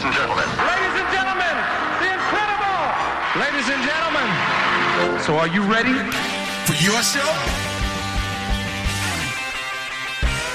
ladies 0.00 0.16
and 0.16 0.28
gentlemen. 0.28 0.48
Ladies 0.56 0.96
and 0.96 1.08
gentlemen, 1.12 1.56
the 2.00 2.08
incredible! 2.16 2.80
Ladies 3.36 3.68
and 3.68 3.82
gentlemen, 3.84 5.20
so 5.20 5.36
are 5.36 5.48
you 5.48 5.62
ready? 5.62 5.92
For 6.64 6.72
your 6.80 7.02
show? 7.02 7.30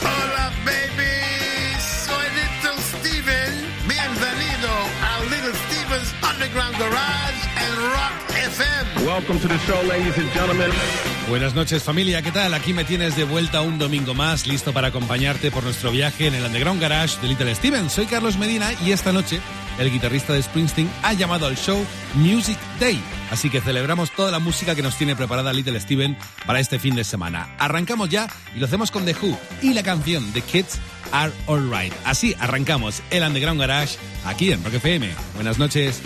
Hola, 0.02 0.50
baby. 0.66 1.78
Soy 1.78 2.26
Little 2.34 2.80
Steven. 2.82 3.54
Bienvenido 3.86 4.74
a 5.14 5.26
Little 5.30 5.54
Steven's 5.70 6.12
Underground 6.24 6.76
Garage 6.78 7.42
and 7.58 7.78
Rock 7.94 8.14
FM. 8.30 9.06
Welcome 9.06 9.40
to 9.42 9.48
the 9.48 9.60
show, 9.60 9.80
ladies 9.84 10.18
and 10.18 10.30
gentlemen. 10.32 10.72
Buenas 11.28 11.56
noches 11.56 11.82
familia, 11.82 12.22
¿qué 12.22 12.32
tal? 12.32 12.54
Aquí 12.54 12.72
me 12.72 12.86
tienes 12.86 13.16
de 13.16 13.24
vuelta 13.24 13.62
un 13.62 13.80
domingo 13.80 14.14
más, 14.14 14.46
listo 14.46 14.74
para 14.74 14.90
acompañarte 14.90 15.50
por 15.50 15.64
nuestro 15.64 15.90
viaje 15.90 16.28
en 16.28 16.36
el 16.36 16.46
Underground 16.46 16.80
Garage 16.80 17.20
de 17.20 17.28
Little 17.28 17.56
Steven. 17.56 17.90
Soy 17.90 18.06
Carlos 18.06 18.38
Medina 18.38 18.72
y 18.86 18.92
esta 18.92 19.12
noche 19.12 19.40
el 19.80 19.92
guitarrista 19.92 20.34
de 20.34 20.44
Springsteen 20.44 20.88
ha 21.02 21.14
llamado 21.14 21.48
al 21.48 21.58
show 21.58 21.84
Music 22.14 22.60
Day. 22.80 23.02
Así 23.32 23.50
que 23.50 23.60
celebramos 23.60 24.12
toda 24.12 24.32
la 24.32 24.38
música 24.38 24.76
que 24.76 24.84
nos 24.84 24.98
tiene 25.00 25.16
preparada 25.16 25.52
Little 25.52 25.80
Steven 25.80 26.16
para 26.46 26.60
este 26.60 26.78
fin 26.78 26.94
de 26.94 27.04
semana. 27.04 27.50
Arrancamos 27.58 28.10
ya 28.10 28.30
y 28.56 28.60
lo 28.60 28.68
hacemos 28.68 28.92
con 28.92 29.04
The 29.04 29.16
Who 29.20 29.36
y 29.64 29.74
la 29.74 29.82
canción 29.82 30.32
The 30.32 30.42
Kids 30.42 30.78
Are 31.12 31.34
Alright. 31.48 31.94
Así 32.06 32.36
arrancamos 32.40 33.02
el 33.10 33.24
Underground 33.24 33.60
Garage 33.60 33.98
aquí 34.26 34.52
en 34.52 34.64
Rock 34.64 34.76
FM. 34.76 35.10
Buenas 35.34 35.58
noches. 35.58 36.04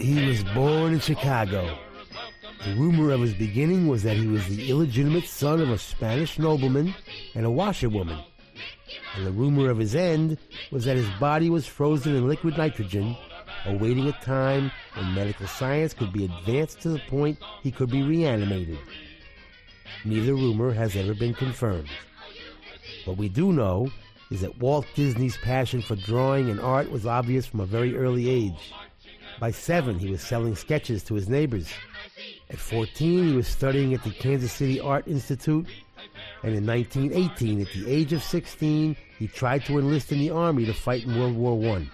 He 0.00 0.26
was 0.26 0.42
born 0.52 0.94
in 0.94 0.98
Chicago. 0.98 1.78
The 2.64 2.74
rumor 2.74 3.12
of 3.12 3.20
his 3.20 3.34
beginning 3.34 3.86
was 3.86 4.02
that 4.02 4.16
he 4.16 4.26
was 4.26 4.48
the 4.48 4.68
illegitimate 4.68 5.26
son 5.26 5.60
of 5.60 5.70
a 5.70 5.78
Spanish 5.78 6.40
nobleman 6.40 6.92
and 7.36 7.46
a 7.46 7.50
washerwoman. 7.50 8.18
And 9.14 9.26
the 9.26 9.30
rumor 9.30 9.70
of 9.70 9.78
his 9.78 9.94
end 9.94 10.38
was 10.72 10.86
that 10.86 10.96
his 10.96 11.08
body 11.20 11.50
was 11.50 11.68
frozen 11.68 12.16
in 12.16 12.26
liquid 12.26 12.58
nitrogen, 12.58 13.16
awaiting 13.66 14.08
a 14.08 14.12
time 14.24 14.72
when 14.94 15.14
medical 15.14 15.46
science 15.46 15.94
could 15.94 16.12
be 16.12 16.24
advanced 16.24 16.80
to 16.80 16.88
the 16.88 17.02
point 17.08 17.38
he 17.62 17.70
could 17.70 17.90
be 17.90 18.02
reanimated. 18.02 18.78
Neither 20.04 20.34
rumor 20.34 20.72
has 20.72 20.96
ever 20.96 21.14
been 21.14 21.34
confirmed. 21.34 21.90
What 23.04 23.18
we 23.18 23.28
do 23.28 23.52
know 23.52 23.92
is 24.30 24.40
that 24.42 24.58
Walt 24.58 24.86
Disney's 24.94 25.36
passion 25.36 25.82
for 25.82 25.96
drawing 25.96 26.50
and 26.50 26.60
art 26.60 26.90
was 26.90 27.04
obvious 27.04 27.46
from 27.46 27.60
a 27.60 27.66
very 27.66 27.96
early 27.96 28.30
age. 28.30 28.72
By 29.40 29.50
seven, 29.50 29.98
he 29.98 30.10
was 30.10 30.22
selling 30.22 30.54
sketches 30.54 31.02
to 31.04 31.14
his 31.14 31.28
neighbors. 31.28 31.68
At 32.48 32.58
14, 32.58 33.28
he 33.28 33.34
was 33.34 33.48
studying 33.48 33.94
at 33.94 34.04
the 34.04 34.10
Kansas 34.10 34.52
City 34.52 34.80
Art 34.80 35.08
Institute. 35.08 35.66
And 36.42 36.54
in 36.54 36.66
1918, 36.66 37.60
at 37.60 37.72
the 37.72 37.90
age 37.90 38.12
of 38.12 38.22
16, 38.22 38.96
he 39.18 39.26
tried 39.26 39.64
to 39.64 39.78
enlist 39.78 40.12
in 40.12 40.18
the 40.18 40.30
Army 40.30 40.64
to 40.66 40.72
fight 40.72 41.04
in 41.04 41.18
World 41.18 41.36
War 41.36 41.76
I. 41.76 41.88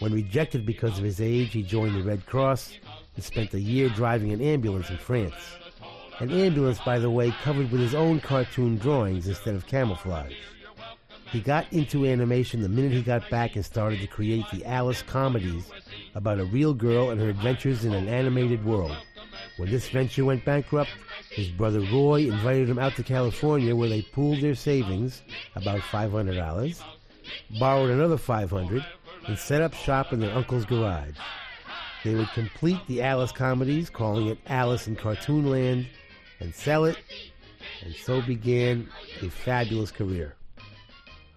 When 0.00 0.12
rejected 0.12 0.66
because 0.66 0.98
of 0.98 1.04
his 1.04 1.20
age, 1.20 1.52
he 1.52 1.62
joined 1.62 1.96
the 1.96 2.02
Red 2.02 2.26
Cross 2.26 2.78
and 3.14 3.24
spent 3.24 3.54
a 3.54 3.60
year 3.60 3.88
driving 3.88 4.32
an 4.32 4.40
ambulance 4.42 4.90
in 4.90 4.98
France. 4.98 5.34
An 6.18 6.30
ambulance, 6.30 6.80
by 6.84 6.98
the 6.98 7.10
way, 7.10 7.30
covered 7.42 7.70
with 7.70 7.80
his 7.80 7.94
own 7.94 8.20
cartoon 8.20 8.76
drawings 8.76 9.28
instead 9.28 9.54
of 9.54 9.66
camouflage. 9.66 10.34
He 11.30 11.40
got 11.40 11.70
into 11.72 12.06
animation 12.06 12.62
the 12.62 12.68
minute 12.68 12.92
he 12.92 13.02
got 13.02 13.28
back 13.28 13.56
and 13.56 13.64
started 13.64 14.00
to 14.00 14.06
create 14.06 14.44
the 14.52 14.64
Alice 14.64 15.02
comedies 15.02 15.64
about 16.14 16.38
a 16.38 16.44
real 16.44 16.72
girl 16.72 17.10
and 17.10 17.20
her 17.20 17.28
adventures 17.28 17.84
in 17.84 17.92
an 17.92 18.08
animated 18.08 18.64
world. 18.64 18.96
When 19.56 19.70
this 19.70 19.88
venture 19.88 20.24
went 20.24 20.44
bankrupt, 20.44 20.90
his 21.30 21.48
brother 21.48 21.80
Roy 21.80 22.22
invited 22.22 22.68
him 22.68 22.78
out 22.78 22.94
to 22.96 23.02
California 23.02 23.74
where 23.74 23.88
they 23.88 24.02
pooled 24.02 24.40
their 24.40 24.54
savings, 24.54 25.22
about 25.56 25.80
$500, 25.80 26.82
borrowed 27.58 27.90
another 27.90 28.18
500, 28.18 28.86
and 29.26 29.36
set 29.38 29.62
up 29.62 29.74
shop 29.74 30.12
in 30.12 30.20
their 30.20 30.34
uncle's 30.34 30.64
garage. 30.64 31.16
They 32.04 32.14
would 32.14 32.30
complete 32.30 32.78
the 32.86 33.02
Alice 33.02 33.32
comedies, 33.32 33.90
calling 33.90 34.28
it 34.28 34.38
Alice 34.46 34.86
in 34.86 34.94
Cartoonland, 34.94 35.88
and 36.38 36.54
sell 36.54 36.84
it, 36.84 36.98
and 37.82 37.92
so 37.94 38.22
began 38.22 38.88
a 39.22 39.28
fabulous 39.28 39.90
career. 39.90 40.35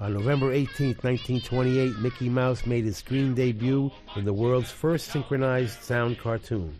On 0.01 0.13
November 0.13 0.53
18, 0.53 0.95
1928, 1.01 1.99
Mickey 1.99 2.29
Mouse 2.29 2.65
made 2.65 2.85
his 2.85 2.95
screen 2.95 3.33
debut 3.33 3.91
in 4.15 4.23
the 4.23 4.31
world's 4.31 4.71
first 4.71 5.07
synchronized 5.07 5.83
sound 5.83 6.17
cartoon. 6.17 6.79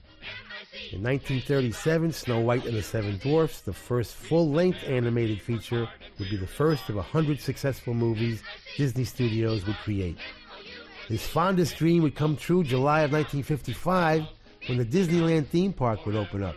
In 0.94 1.04
1937, 1.04 2.14
Snow 2.14 2.40
White 2.40 2.66
and 2.66 2.78
the 2.78 2.82
Seven 2.82 3.18
Dwarfs, 3.18 3.60
the 3.60 3.74
first 3.74 4.16
full-length 4.16 4.86
animated 4.88 5.42
feature, 5.42 5.86
would 6.18 6.30
be 6.30 6.38
the 6.38 6.48
first 6.48 6.88
of 6.88 6.96
a 6.96 7.02
hundred 7.02 7.42
successful 7.42 7.94
movies 7.94 8.42
Disney 8.78 9.04
Studios 9.04 9.68
would 9.68 9.76
create. 9.78 10.18
His 11.10 11.28
fondest 11.28 11.76
dream 11.76 12.04
would 12.04 12.16
come 12.16 12.38
true 12.38 12.64
July 12.64 13.02
of 13.02 13.12
1955 13.12 14.28
when 14.68 14.78
the 14.78 14.86
Disneyland 14.86 15.48
theme 15.48 15.74
park 15.74 16.06
would 16.06 16.16
open 16.16 16.42
up. 16.42 16.56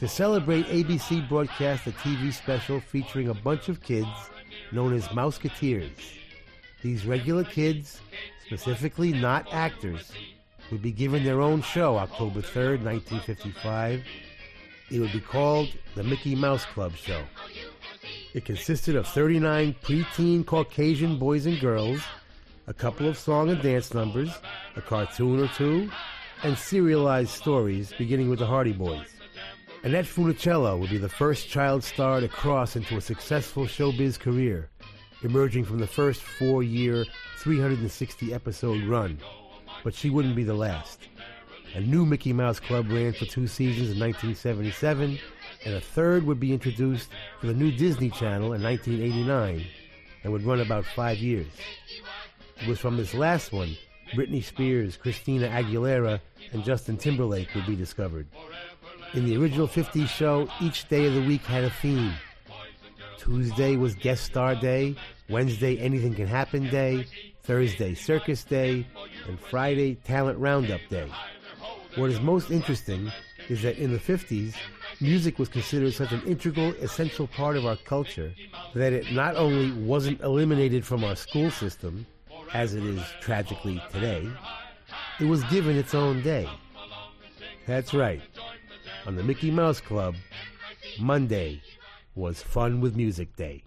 To 0.00 0.08
celebrate, 0.08 0.66
ABC 0.66 1.28
broadcast 1.28 1.86
a 1.86 1.92
TV 1.92 2.32
special 2.32 2.80
featuring 2.80 3.28
a 3.28 3.34
bunch 3.34 3.68
of 3.68 3.80
kids 3.80 4.08
known 4.72 4.94
as 4.94 5.06
Mouseketeers. 5.08 5.90
These 6.82 7.06
regular 7.06 7.44
kids, 7.44 8.00
specifically 8.46 9.12
not 9.12 9.52
actors, 9.52 10.12
would 10.70 10.82
be 10.82 10.92
given 10.92 11.24
their 11.24 11.40
own 11.40 11.62
show 11.62 11.96
October 11.96 12.40
3rd, 12.40 12.82
1955. 12.82 14.02
It 14.90 15.00
would 15.00 15.12
be 15.12 15.20
called 15.20 15.68
the 15.94 16.02
Mickey 16.02 16.34
Mouse 16.34 16.64
Club 16.64 16.94
Show. 16.96 17.22
It 18.34 18.44
consisted 18.44 18.96
of 18.96 19.06
39 19.06 19.74
preteen 19.82 20.46
Caucasian 20.46 21.18
boys 21.18 21.46
and 21.46 21.60
girls, 21.60 22.00
a 22.66 22.74
couple 22.74 23.08
of 23.08 23.18
song 23.18 23.50
and 23.50 23.60
dance 23.60 23.92
numbers, 23.92 24.30
a 24.76 24.80
cartoon 24.80 25.40
or 25.40 25.48
two, 25.48 25.90
and 26.42 26.56
serialized 26.56 27.30
stories 27.30 27.92
beginning 27.98 28.30
with 28.30 28.38
the 28.38 28.46
Hardy 28.46 28.72
Boys. 28.72 29.19
Annette 29.82 30.04
Funicello 30.04 30.78
would 30.78 30.90
be 30.90 30.98
the 30.98 31.08
first 31.08 31.48
child 31.48 31.82
star 31.82 32.20
to 32.20 32.28
cross 32.28 32.76
into 32.76 32.98
a 32.98 33.00
successful 33.00 33.64
showbiz 33.64 34.20
career, 34.20 34.68
emerging 35.22 35.64
from 35.64 35.78
the 35.78 35.86
first 35.86 36.20
four-year, 36.20 37.06
360-episode 37.38 38.84
run. 38.84 39.18
But 39.82 39.94
she 39.94 40.10
wouldn't 40.10 40.36
be 40.36 40.44
the 40.44 40.52
last. 40.52 41.08
A 41.74 41.80
new 41.80 42.04
Mickey 42.04 42.34
Mouse 42.34 42.60
Club 42.60 42.90
ran 42.90 43.14
for 43.14 43.24
two 43.24 43.46
seasons 43.46 43.90
in 43.90 43.98
1977, 43.98 45.18
and 45.64 45.74
a 45.74 45.80
third 45.80 46.26
would 46.26 46.38
be 46.38 46.52
introduced 46.52 47.08
for 47.40 47.46
the 47.46 47.54
new 47.54 47.72
Disney 47.72 48.10
Channel 48.10 48.52
in 48.52 48.62
1989 48.62 49.64
and 50.22 50.32
would 50.32 50.44
run 50.44 50.60
about 50.60 50.84
five 50.84 51.16
years. 51.16 51.46
It 52.60 52.68
was 52.68 52.78
from 52.78 52.98
this 52.98 53.14
last 53.14 53.50
one 53.50 53.74
Britney 54.14 54.44
Spears, 54.44 54.98
Christina 54.98 55.48
Aguilera, 55.48 56.20
and 56.52 56.64
Justin 56.64 56.98
Timberlake 56.98 57.54
would 57.54 57.66
be 57.66 57.76
discovered. 57.76 58.26
In 59.12 59.26
the 59.26 59.36
original 59.36 59.66
50s 59.66 60.06
show, 60.06 60.48
each 60.60 60.86
day 60.88 61.04
of 61.06 61.14
the 61.14 61.22
week 61.22 61.42
had 61.42 61.64
a 61.64 61.70
theme. 61.70 62.12
Tuesday 63.18 63.74
was 63.74 63.96
Guest 63.96 64.22
Star 64.22 64.54
Day, 64.54 64.94
Wednesday 65.28 65.76
Anything 65.78 66.14
Can 66.14 66.28
Happen 66.28 66.70
Day, 66.70 67.06
Thursday 67.42 67.94
Circus 67.94 68.44
Day, 68.44 68.86
and 69.26 69.40
Friday 69.40 69.96
Talent 69.96 70.38
Roundup 70.38 70.80
Day. 70.88 71.10
What 71.96 72.10
is 72.10 72.20
most 72.20 72.52
interesting 72.52 73.10
is 73.48 73.62
that 73.62 73.78
in 73.78 73.92
the 73.92 73.98
50s, 73.98 74.54
music 75.00 75.40
was 75.40 75.48
considered 75.48 75.92
such 75.92 76.12
an 76.12 76.22
integral, 76.22 76.70
essential 76.80 77.26
part 77.26 77.56
of 77.56 77.66
our 77.66 77.76
culture 77.76 78.32
that 78.74 78.92
it 78.92 79.12
not 79.12 79.34
only 79.34 79.72
wasn't 79.72 80.20
eliminated 80.20 80.84
from 80.84 81.02
our 81.02 81.16
school 81.16 81.50
system, 81.50 82.06
as 82.54 82.74
it 82.74 82.84
is 82.84 83.02
tragically 83.20 83.82
today, 83.92 84.28
it 85.18 85.24
was 85.24 85.42
given 85.44 85.76
its 85.76 85.96
own 85.96 86.22
day. 86.22 86.48
That's 87.66 87.92
right. 87.92 88.22
On 89.06 89.16
the 89.16 89.22
Mickey 89.22 89.50
Mouse 89.50 89.80
Club, 89.80 90.14
Monday 90.98 91.62
was 92.14 92.42
Fun 92.42 92.80
with 92.80 92.96
Music 92.96 93.34
Day. 93.36 93.62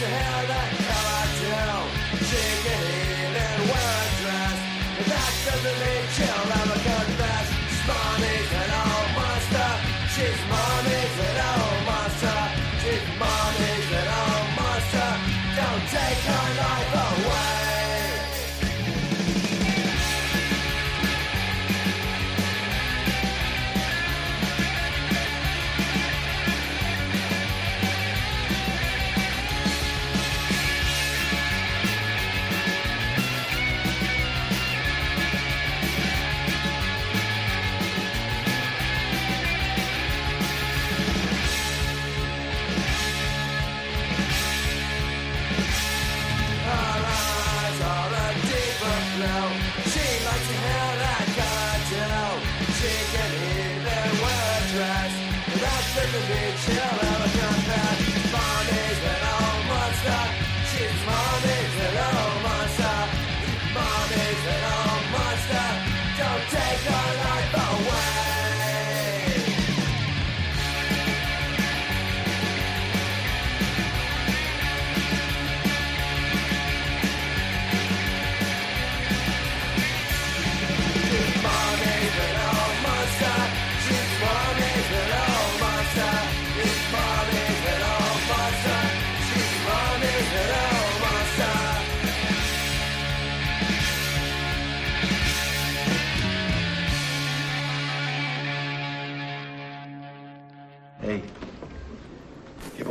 to 0.00 0.06
hell 0.06 0.46
that. 0.48 0.70
She 2.28 2.42
can 2.64 3.36
and 3.36 3.62
wear 3.68 3.92
a 4.00 4.16
dress, 4.20 4.58
that 5.10 5.32
doesn't 5.44 5.78
mean 5.84 6.04
baby, 56.30 56.56
chill 56.58 56.80
out. 56.80 57.19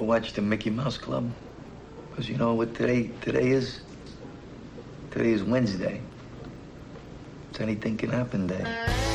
watch 0.09 0.33
the 0.33 0.41
Mickey 0.41 0.71
Mouse 0.71 0.97
Club. 0.97 1.31
Because 2.09 2.27
you 2.27 2.35
know 2.35 2.55
what 2.55 2.73
today 2.73 3.11
today 3.21 3.51
is? 3.51 3.81
Today 5.11 5.29
is 5.29 5.43
Wednesday. 5.43 6.01
It's 7.51 7.61
anything 7.61 7.95
can 7.95 8.09
happen 8.09 8.47
day. 8.47 9.08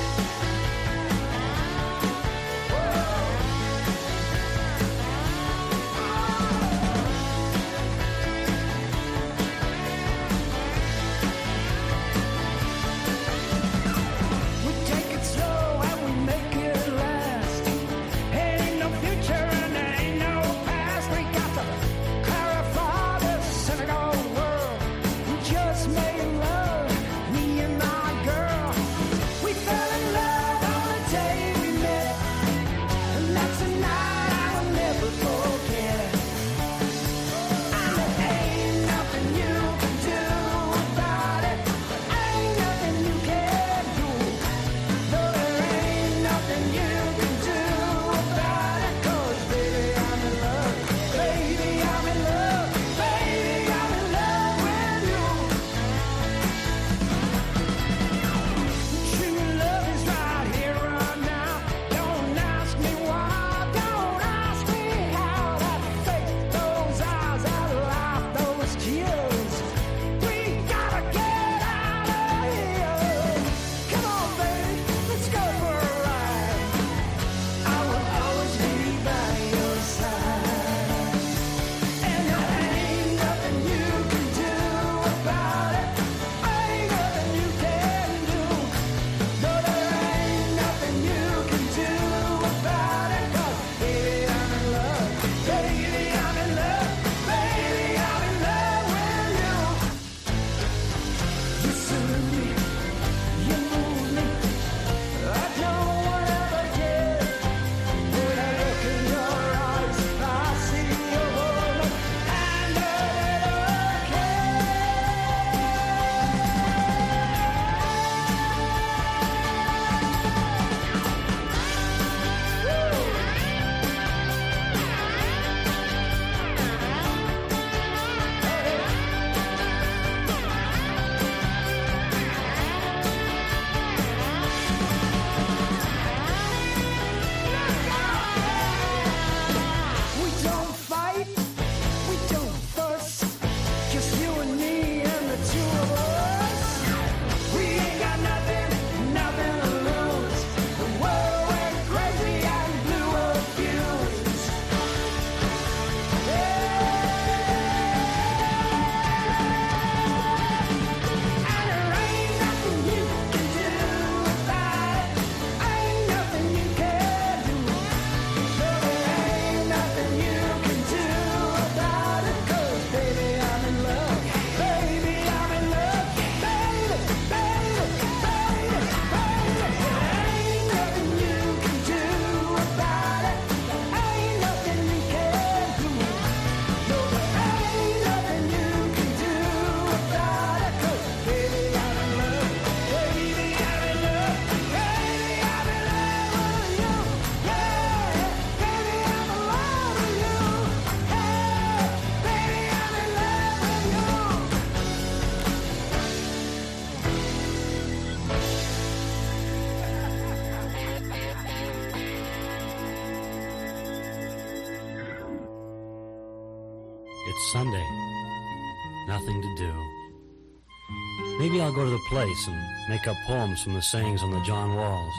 I'll 221.65 221.73
go 221.73 221.83
to 221.83 221.91
the 221.91 221.99
place 222.11 222.47
and 222.47 222.91
make 222.91 223.09
up 223.09 223.17
poems 223.25 223.63
from 223.63 223.73
the 223.73 223.81
sayings 223.81 224.23
on 224.23 224.31
the 224.31 224.43
John 224.43 224.77
walls. 224.77 225.15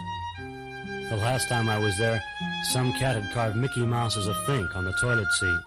The 1.09 1.17
last 1.17 1.49
time 1.49 1.67
I 1.67 1.79
was 1.79 1.97
there, 1.97 2.21
some 2.71 2.93
cat 2.93 3.15
had 3.15 3.33
carved 3.33 3.55
Mickey 3.55 3.83
Mouse 3.83 4.15
as 4.15 4.27
a 4.27 4.35
think 4.45 4.75
on 4.75 4.85
the 4.85 4.93
toilet 5.01 5.27
seat. 5.33 5.59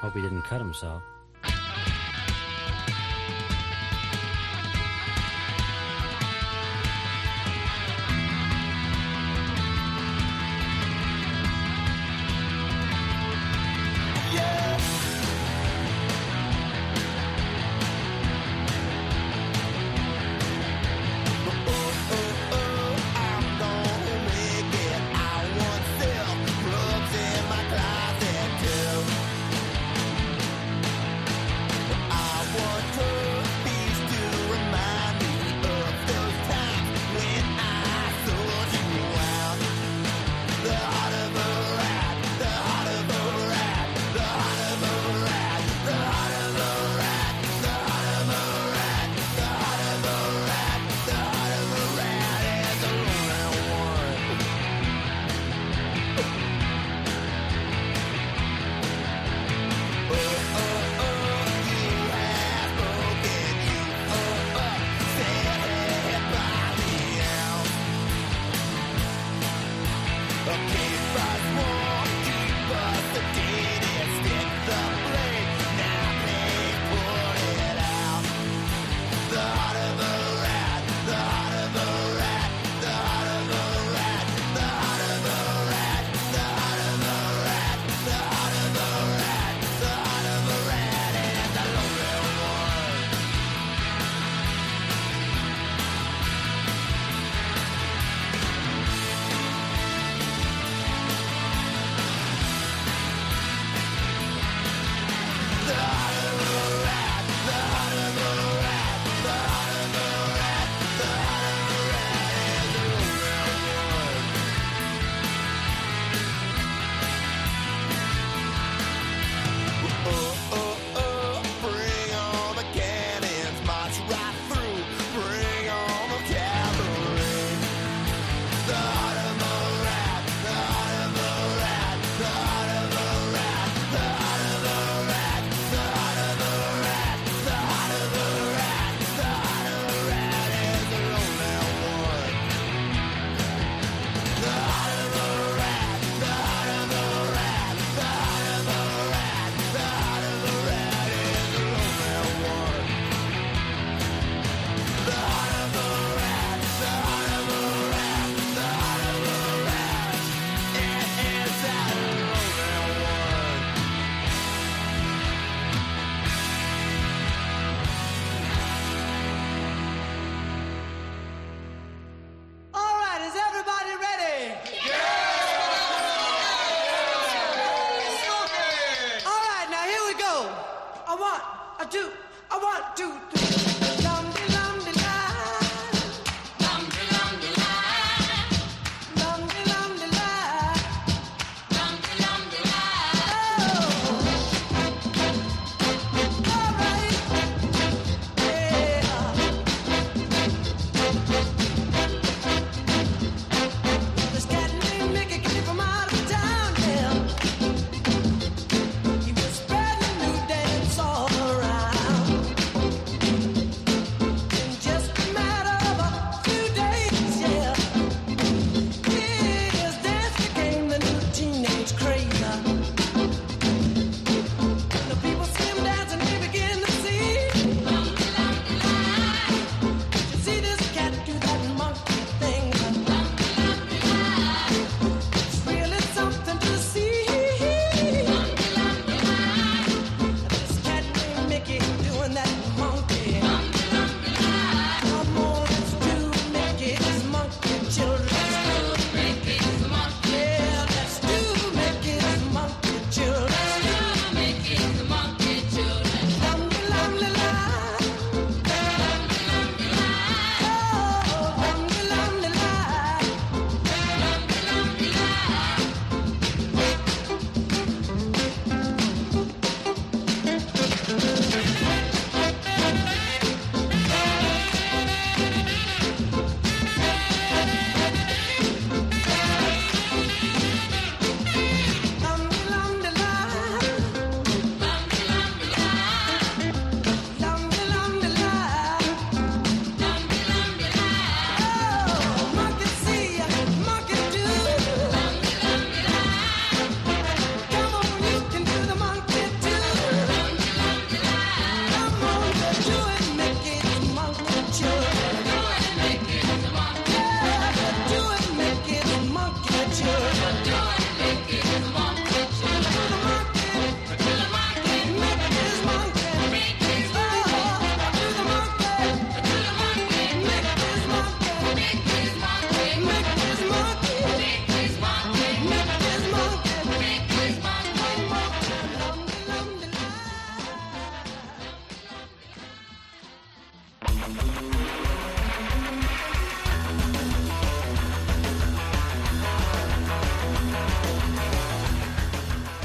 Hope 0.00 0.14
he 0.14 0.22
didn't 0.22 0.44
cut 0.44 0.58
himself. 0.58 1.02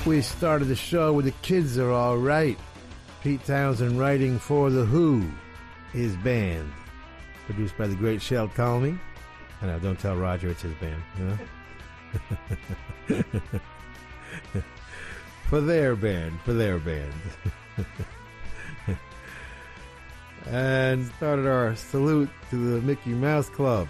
We 0.09 0.21
started 0.23 0.65
the 0.65 0.75
show 0.75 1.13
with 1.13 1.25
The 1.25 1.31
Kids 1.43 1.77
Are 1.77 1.91
All 1.91 2.17
Right. 2.17 2.57
Pete 3.21 3.45
Townshend 3.45 3.99
writing 3.99 4.39
for 4.39 4.71
The 4.71 4.83
Who, 4.83 5.23
his 5.93 6.15
band. 6.17 6.71
Produced 7.45 7.77
by 7.77 7.85
the 7.85 7.93
great 7.93 8.19
Shel 8.19 8.47
Talmy. 8.47 8.97
I 9.61 9.67
know, 9.67 9.77
don't 9.77 9.99
tell 9.99 10.15
Roger 10.15 10.49
it's 10.49 10.63
his 10.63 10.73
band, 10.73 11.03
for 15.47 15.61
their 15.61 15.95
band, 15.95 16.41
for 16.41 16.53
their 16.53 16.79
band. 16.79 17.13
and 20.47 21.05
started 21.17 21.45
our 21.45 21.75
salute 21.75 22.31
to 22.49 22.55
the 22.55 22.81
Mickey 22.81 23.11
Mouse 23.11 23.49
Club. 23.49 23.87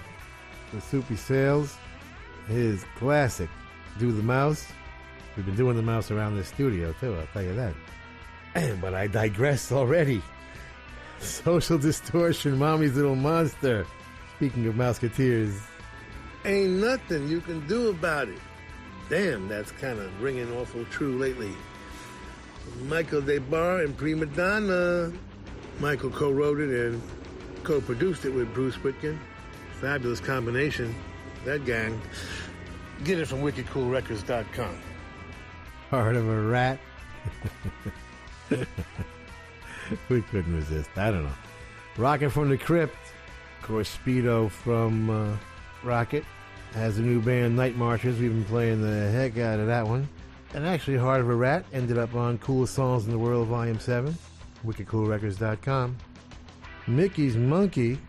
The 0.74 0.82
Soupy 0.82 1.16
Sales, 1.16 1.78
his 2.50 2.84
classic, 2.98 3.50
Do 4.00 4.12
the 4.12 4.22
Mouse. 4.22 4.68
We've 5.40 5.46
been 5.46 5.56
doing 5.56 5.78
the 5.78 5.82
mouse 5.82 6.12
around 6.12 6.36
this 6.36 6.50
studio 6.50 6.94
too, 7.00 7.16
I'll 7.16 7.26
tell 7.28 7.44
you 7.44 7.56
that. 7.56 8.78
but 8.82 8.94
I 8.94 9.08
digress 9.08 9.72
already. 9.72 10.22
Social 11.22 11.78
distortion, 11.78 12.58
mommy's 12.58 12.98
little 12.98 13.16
monster. 13.16 13.88
Speaking 14.36 14.68
of 14.68 14.76
Mouseketeers, 14.76 15.58
ain't 16.44 16.72
nothing 16.72 17.30
you 17.30 17.40
can 17.40 17.66
do 17.68 17.88
about 17.88 18.28
it. 18.28 18.38
Damn, 19.08 19.48
that's 19.48 19.72
kind 19.72 19.98
of 19.98 20.22
ringing 20.22 20.52
awful 20.58 20.84
true 20.92 21.18
lately. 21.18 21.54
Michael 22.90 23.22
DeBar 23.22 23.86
and 23.86 23.96
Prima 23.96 24.26
Donna. 24.26 25.14
Michael 25.80 26.10
co-wrote 26.10 26.60
it 26.60 26.70
and 26.70 27.02
co-produced 27.64 28.26
it 28.26 28.32
with 28.32 28.54
Bruce 28.54 28.76
Witkin. 28.76 29.18
Fabulous 29.80 30.20
combination. 30.20 30.94
That 31.46 31.64
gang. 31.64 32.02
Get 33.06 33.20
it 33.20 33.28
from 33.30 33.40
wickedcoolrecords.com. 33.40 34.89
Heart 35.90 36.18
of 36.18 36.30
a 36.30 36.42
rat. 36.42 36.80
we 40.10 40.22
couldn't 40.22 40.56
resist. 40.56 40.90
I 40.96 41.10
don't 41.10 41.24
know. 41.24 41.34
Rocket 41.98 42.30
from 42.30 42.50
the 42.50 42.58
Crypt. 42.60 42.96
Of 43.60 43.68
course, 43.68 43.98
Speedo 43.98 44.52
from 44.52 45.10
uh, 45.10 45.36
Rocket 45.84 46.26
has 46.74 47.00
a 47.00 47.02
new 47.02 47.20
band, 47.20 47.56
Night 47.56 47.76
Marchers. 47.76 48.20
We've 48.20 48.32
been 48.32 48.46
playing 48.46 48.82
the 48.84 49.10
heck 49.10 49.40
out 49.40 49.60
of 49.60 49.66
that 49.66 49.88
one. 49.88 50.08
And 50.54 50.64
actually, 50.64 50.98
Heart 50.98 51.22
of 51.22 51.30
a 51.30 51.36
Rat 51.36 51.66
ended 51.74 51.98
up 51.98 52.14
on 52.14 52.38
Coolest 52.38 52.76
Songs 52.76 53.06
in 53.06 53.12
the 53.12 53.18
World, 53.18 53.48
Volume 53.48 53.80
7, 53.80 54.16
wickedcoolrecords.com. 54.66 55.98
Mickey's 56.86 57.36
Monkey, 57.36 58.00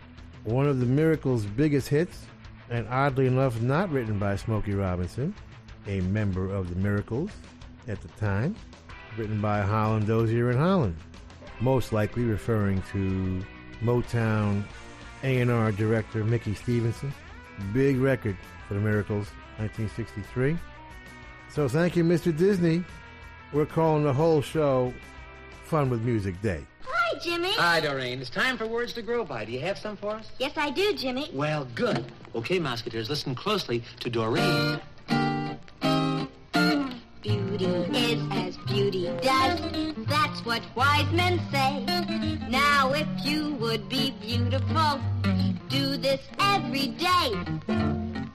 one 0.45 0.67
of 0.67 0.81
the 0.81 0.87
Miracles' 0.87 1.47
biggest 1.47 1.89
hits, 1.89 2.27
and 2.69 2.87
oddly 2.89 3.27
enough, 3.27 3.61
not 3.63 3.91
written 3.91 4.19
by 4.19 4.37
Smokey 4.37 4.75
Robinson, 4.75 5.35
a 5.87 6.01
member 6.03 6.47
of 6.53 6.69
the 6.69 6.77
Miracles 6.77 7.31
at 7.91 8.01
the 8.01 8.09
time, 8.21 8.55
written 9.17 9.41
by 9.41 9.61
Holland 9.61 10.07
Dozier 10.07 10.51
and 10.51 10.59
Holland, 10.59 10.97
most 11.61 11.93
likely 11.93 12.23
referring 12.23 12.83
to 12.93 13.45
Motown 13.83 14.65
A&R 15.25 15.73
director 15.73 16.25
Mickey 16.25 16.55
Stevenson. 16.55 17.13
Big 17.73 17.99
record 17.99 18.37
for 18.67 18.75
the 18.75 18.81
Miracles, 18.81 19.27
1963. 19.59 20.57
So 21.51 21.69
thank 21.69 21.97
you, 21.97 22.05
Mr. 22.05 22.35
Disney. 22.35 22.85
We're 23.53 23.67
calling 23.67 24.05
the 24.05 24.13
whole 24.13 24.41
show 24.41 24.95
Fun 25.65 25.91
with 25.91 26.03
Music 26.03 26.41
Day. 26.41 26.65
Hi, 26.87 27.19
Jimmy. 27.19 27.53
Hi, 27.55 27.81
Doreen. 27.81 28.21
It's 28.21 28.31
time 28.31 28.57
for 28.57 28.67
words 28.67 28.93
to 28.95 29.03
grow 29.03 29.25
by. 29.25 29.45
Do 29.45 29.53
you 29.53 29.61
have 29.61 29.77
some 29.77 29.97
for 29.97 30.13
us? 30.13 30.31
Yes, 30.39 30.53
I 30.57 30.71
do, 30.71 30.95
Jimmy. 30.95 31.29
Well, 31.33 31.67
good. 31.75 32.05
Okay, 32.37 32.61
Mouseketeers, 32.61 33.09
listen 33.09 33.35
closely 33.35 33.83
to 33.99 34.09
Doreen. 34.09 34.81
Beauty 37.23 37.67
is 37.67 38.23
as 38.33 38.57
beauty 38.67 39.05
does. 39.21 39.61
That's 40.09 40.43
what 40.47 40.63
wise 40.75 41.11
men 41.13 41.39
say. 41.53 41.85
Now, 42.49 42.93
if 42.95 43.07
you 43.23 43.53
would 43.57 43.91
be 43.91 44.13
beautiful, 44.23 44.99
do 45.69 45.99
this 45.99 46.21
every 46.39 46.89
day. 46.89 47.33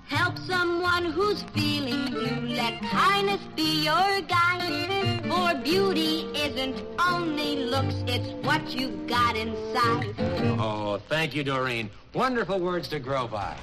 Help 0.05 0.37
someone 0.37 1.05
who's 1.05 1.41
feeling 1.53 2.05
blue. 2.11 2.55
Let 2.55 2.79
kindness 2.83 3.41
be 3.55 3.85
your 3.85 4.21
guide. 4.21 5.23
For 5.27 5.59
beauty 5.63 6.29
isn't 6.35 6.79
only 6.99 7.65
looks, 7.65 7.95
it's 8.05 8.29
what 8.45 8.69
you've 8.69 9.07
got 9.07 9.35
inside. 9.35 10.13
Oh, 10.59 11.01
thank 11.09 11.33
you, 11.33 11.43
Doreen. 11.43 11.89
Wonderful 12.13 12.59
words 12.59 12.87
to 12.89 12.99
grow 12.99 13.27
by. 13.27 13.57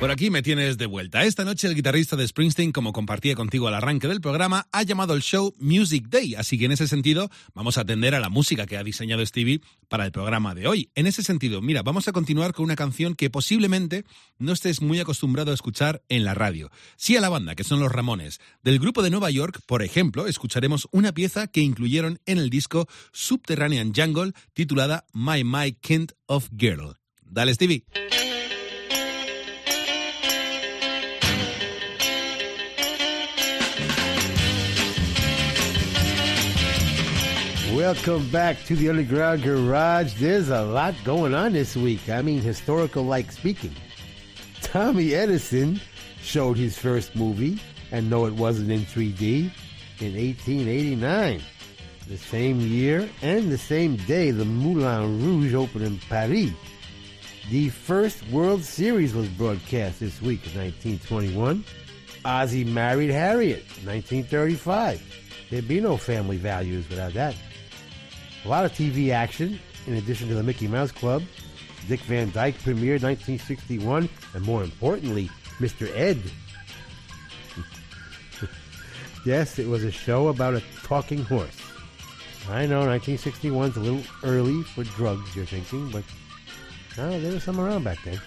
Por 0.00 0.12
aquí 0.12 0.30
me 0.30 0.42
tienes 0.42 0.78
de 0.78 0.86
vuelta. 0.86 1.24
Esta 1.24 1.44
noche 1.44 1.66
el 1.66 1.74
guitarrista 1.74 2.14
de 2.14 2.26
Springsteen, 2.26 2.70
como 2.70 2.92
compartía 2.92 3.34
contigo 3.34 3.66
al 3.66 3.74
arranque 3.74 4.06
del 4.06 4.20
programa, 4.20 4.68
ha 4.70 4.84
llamado 4.84 5.12
el 5.12 5.22
show 5.22 5.52
Music 5.58 6.06
Day, 6.08 6.36
así 6.36 6.56
que 6.56 6.66
en 6.66 6.72
ese 6.72 6.86
sentido 6.86 7.28
vamos 7.52 7.78
a 7.78 7.80
atender 7.80 8.14
a 8.14 8.20
la 8.20 8.28
música 8.28 8.64
que 8.64 8.76
ha 8.76 8.84
diseñado 8.84 9.26
Stevie 9.26 9.60
para 9.88 10.04
el 10.04 10.12
programa 10.12 10.54
de 10.54 10.68
hoy. 10.68 10.92
En 10.94 11.08
ese 11.08 11.24
sentido, 11.24 11.60
mira, 11.62 11.82
vamos 11.82 12.06
a 12.06 12.12
continuar 12.12 12.52
con 12.52 12.64
una 12.64 12.76
canción 12.76 13.16
que 13.16 13.28
posiblemente 13.28 14.04
no 14.38 14.52
estés 14.52 14.80
muy 14.82 15.00
acostumbrado 15.00 15.50
a 15.50 15.54
escuchar 15.54 16.00
en 16.08 16.22
la 16.22 16.32
radio. 16.32 16.70
Sí 16.96 17.16
a 17.16 17.20
la 17.20 17.28
banda, 17.28 17.56
que 17.56 17.64
son 17.64 17.80
los 17.80 17.90
Ramones. 17.90 18.38
Del 18.62 18.78
grupo 18.78 19.02
de 19.02 19.10
Nueva 19.10 19.32
York, 19.32 19.62
por 19.66 19.82
ejemplo, 19.82 20.28
escucharemos 20.28 20.86
una 20.92 21.12
pieza 21.12 21.48
que 21.48 21.60
incluyeron 21.60 22.20
en 22.24 22.38
el 22.38 22.50
disco 22.50 22.86
Subterranean 23.10 23.92
Jungle 23.92 24.30
titulada 24.54 25.06
My 25.12 25.42
My 25.42 25.72
Kind 25.72 26.12
of 26.26 26.50
Girl. 26.56 26.94
Dale, 27.24 27.52
Stevie. 27.52 27.84
Welcome 37.78 38.28
back 38.30 38.64
to 38.64 38.74
the 38.74 38.88
Underground 38.88 39.44
Garage. 39.44 40.14
There's 40.14 40.48
a 40.48 40.64
lot 40.64 40.96
going 41.04 41.32
on 41.32 41.52
this 41.52 41.76
week. 41.76 42.08
I 42.08 42.22
mean, 42.22 42.40
historical 42.40 43.04
like 43.04 43.30
speaking. 43.30 43.70
Tommy 44.62 45.14
Edison 45.14 45.80
showed 46.20 46.56
his 46.56 46.76
first 46.76 47.14
movie, 47.14 47.60
and 47.92 48.10
no, 48.10 48.26
it 48.26 48.34
wasn't 48.34 48.72
in 48.72 48.80
3D, 48.80 49.52
in 50.00 50.16
1889. 50.16 51.40
The 52.08 52.18
same 52.18 52.58
year 52.58 53.08
and 53.22 53.48
the 53.48 53.56
same 53.56 53.94
day, 53.94 54.32
the 54.32 54.44
Moulin 54.44 55.24
Rouge 55.24 55.54
opened 55.54 55.84
in 55.84 55.98
Paris. 55.98 56.50
The 57.48 57.68
first 57.68 58.28
World 58.30 58.64
Series 58.64 59.14
was 59.14 59.28
broadcast 59.28 60.00
this 60.00 60.20
week 60.20 60.44
in 60.52 60.60
1921. 60.60 61.62
Ozzie 62.24 62.64
married 62.64 63.10
Harriet, 63.10 63.62
1935. 63.84 65.46
There'd 65.48 65.68
be 65.68 65.80
no 65.80 65.96
family 65.96 66.38
values 66.38 66.88
without 66.88 67.14
that. 67.14 67.36
A 68.44 68.48
lot 68.48 68.64
of 68.64 68.72
TV 68.72 69.10
action, 69.10 69.58
in 69.86 69.94
addition 69.94 70.28
to 70.28 70.34
the 70.34 70.42
Mickey 70.42 70.68
Mouse 70.68 70.92
Club. 70.92 71.22
Dick 71.88 72.00
Van 72.00 72.30
Dyke 72.30 72.56
premiered 72.58 73.02
1961, 73.02 74.08
and 74.34 74.44
more 74.44 74.62
importantly, 74.62 75.30
Mr. 75.58 75.90
Ed. 75.96 76.20
yes, 79.24 79.58
it 79.58 79.66
was 79.66 79.84
a 79.84 79.90
show 79.90 80.28
about 80.28 80.54
a 80.54 80.62
talking 80.82 81.22
horse. 81.24 81.60
I 82.48 82.66
know 82.66 82.86
1961's 82.86 83.76
a 83.76 83.80
little 83.80 84.02
early 84.22 84.62
for 84.62 84.84
drugs, 84.84 85.34
you're 85.36 85.44
thinking, 85.44 85.90
but 85.90 86.04
there 86.96 87.32
was 87.32 87.44
some 87.44 87.60
around 87.60 87.84
back 87.84 87.98
then. 88.04 88.20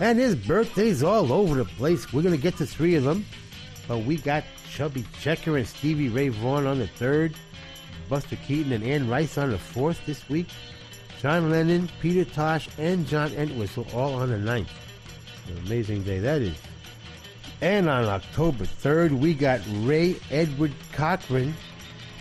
And 0.00 0.18
his 0.18 0.34
birthday's 0.34 1.02
all 1.02 1.32
over 1.32 1.54
the 1.56 1.64
place. 1.64 2.12
We're 2.12 2.22
going 2.22 2.34
to 2.34 2.40
get 2.40 2.56
to 2.58 2.66
three 2.66 2.94
of 2.96 3.04
them. 3.04 3.24
But 3.86 3.98
we 3.98 4.16
got 4.16 4.44
Chubby 4.70 5.04
Checker 5.20 5.56
and 5.56 5.66
Stevie 5.66 6.08
Ray 6.08 6.28
Vaughan 6.28 6.66
on 6.66 6.78
the 6.78 6.86
third. 6.86 7.34
Buster 8.14 8.36
Keaton 8.46 8.70
and 8.70 8.84
Anne 8.84 9.08
Rice 9.08 9.36
on 9.38 9.50
the 9.50 9.58
fourth 9.58 10.06
this 10.06 10.28
week. 10.28 10.46
John 11.20 11.50
Lennon, 11.50 11.90
Peter 12.00 12.24
Tosh, 12.24 12.68
and 12.78 13.04
John 13.08 13.32
Entwistle 13.32 13.88
all 13.92 14.14
on 14.14 14.30
the 14.30 14.38
ninth. 14.38 14.70
An 15.48 15.58
amazing 15.66 16.04
day 16.04 16.20
that 16.20 16.40
is. 16.40 16.56
And 17.60 17.90
on 17.90 18.04
October 18.04 18.66
3rd, 18.66 19.18
we 19.18 19.34
got 19.34 19.60
Ray 19.78 20.14
Edward 20.30 20.70
Cochran. 20.92 21.54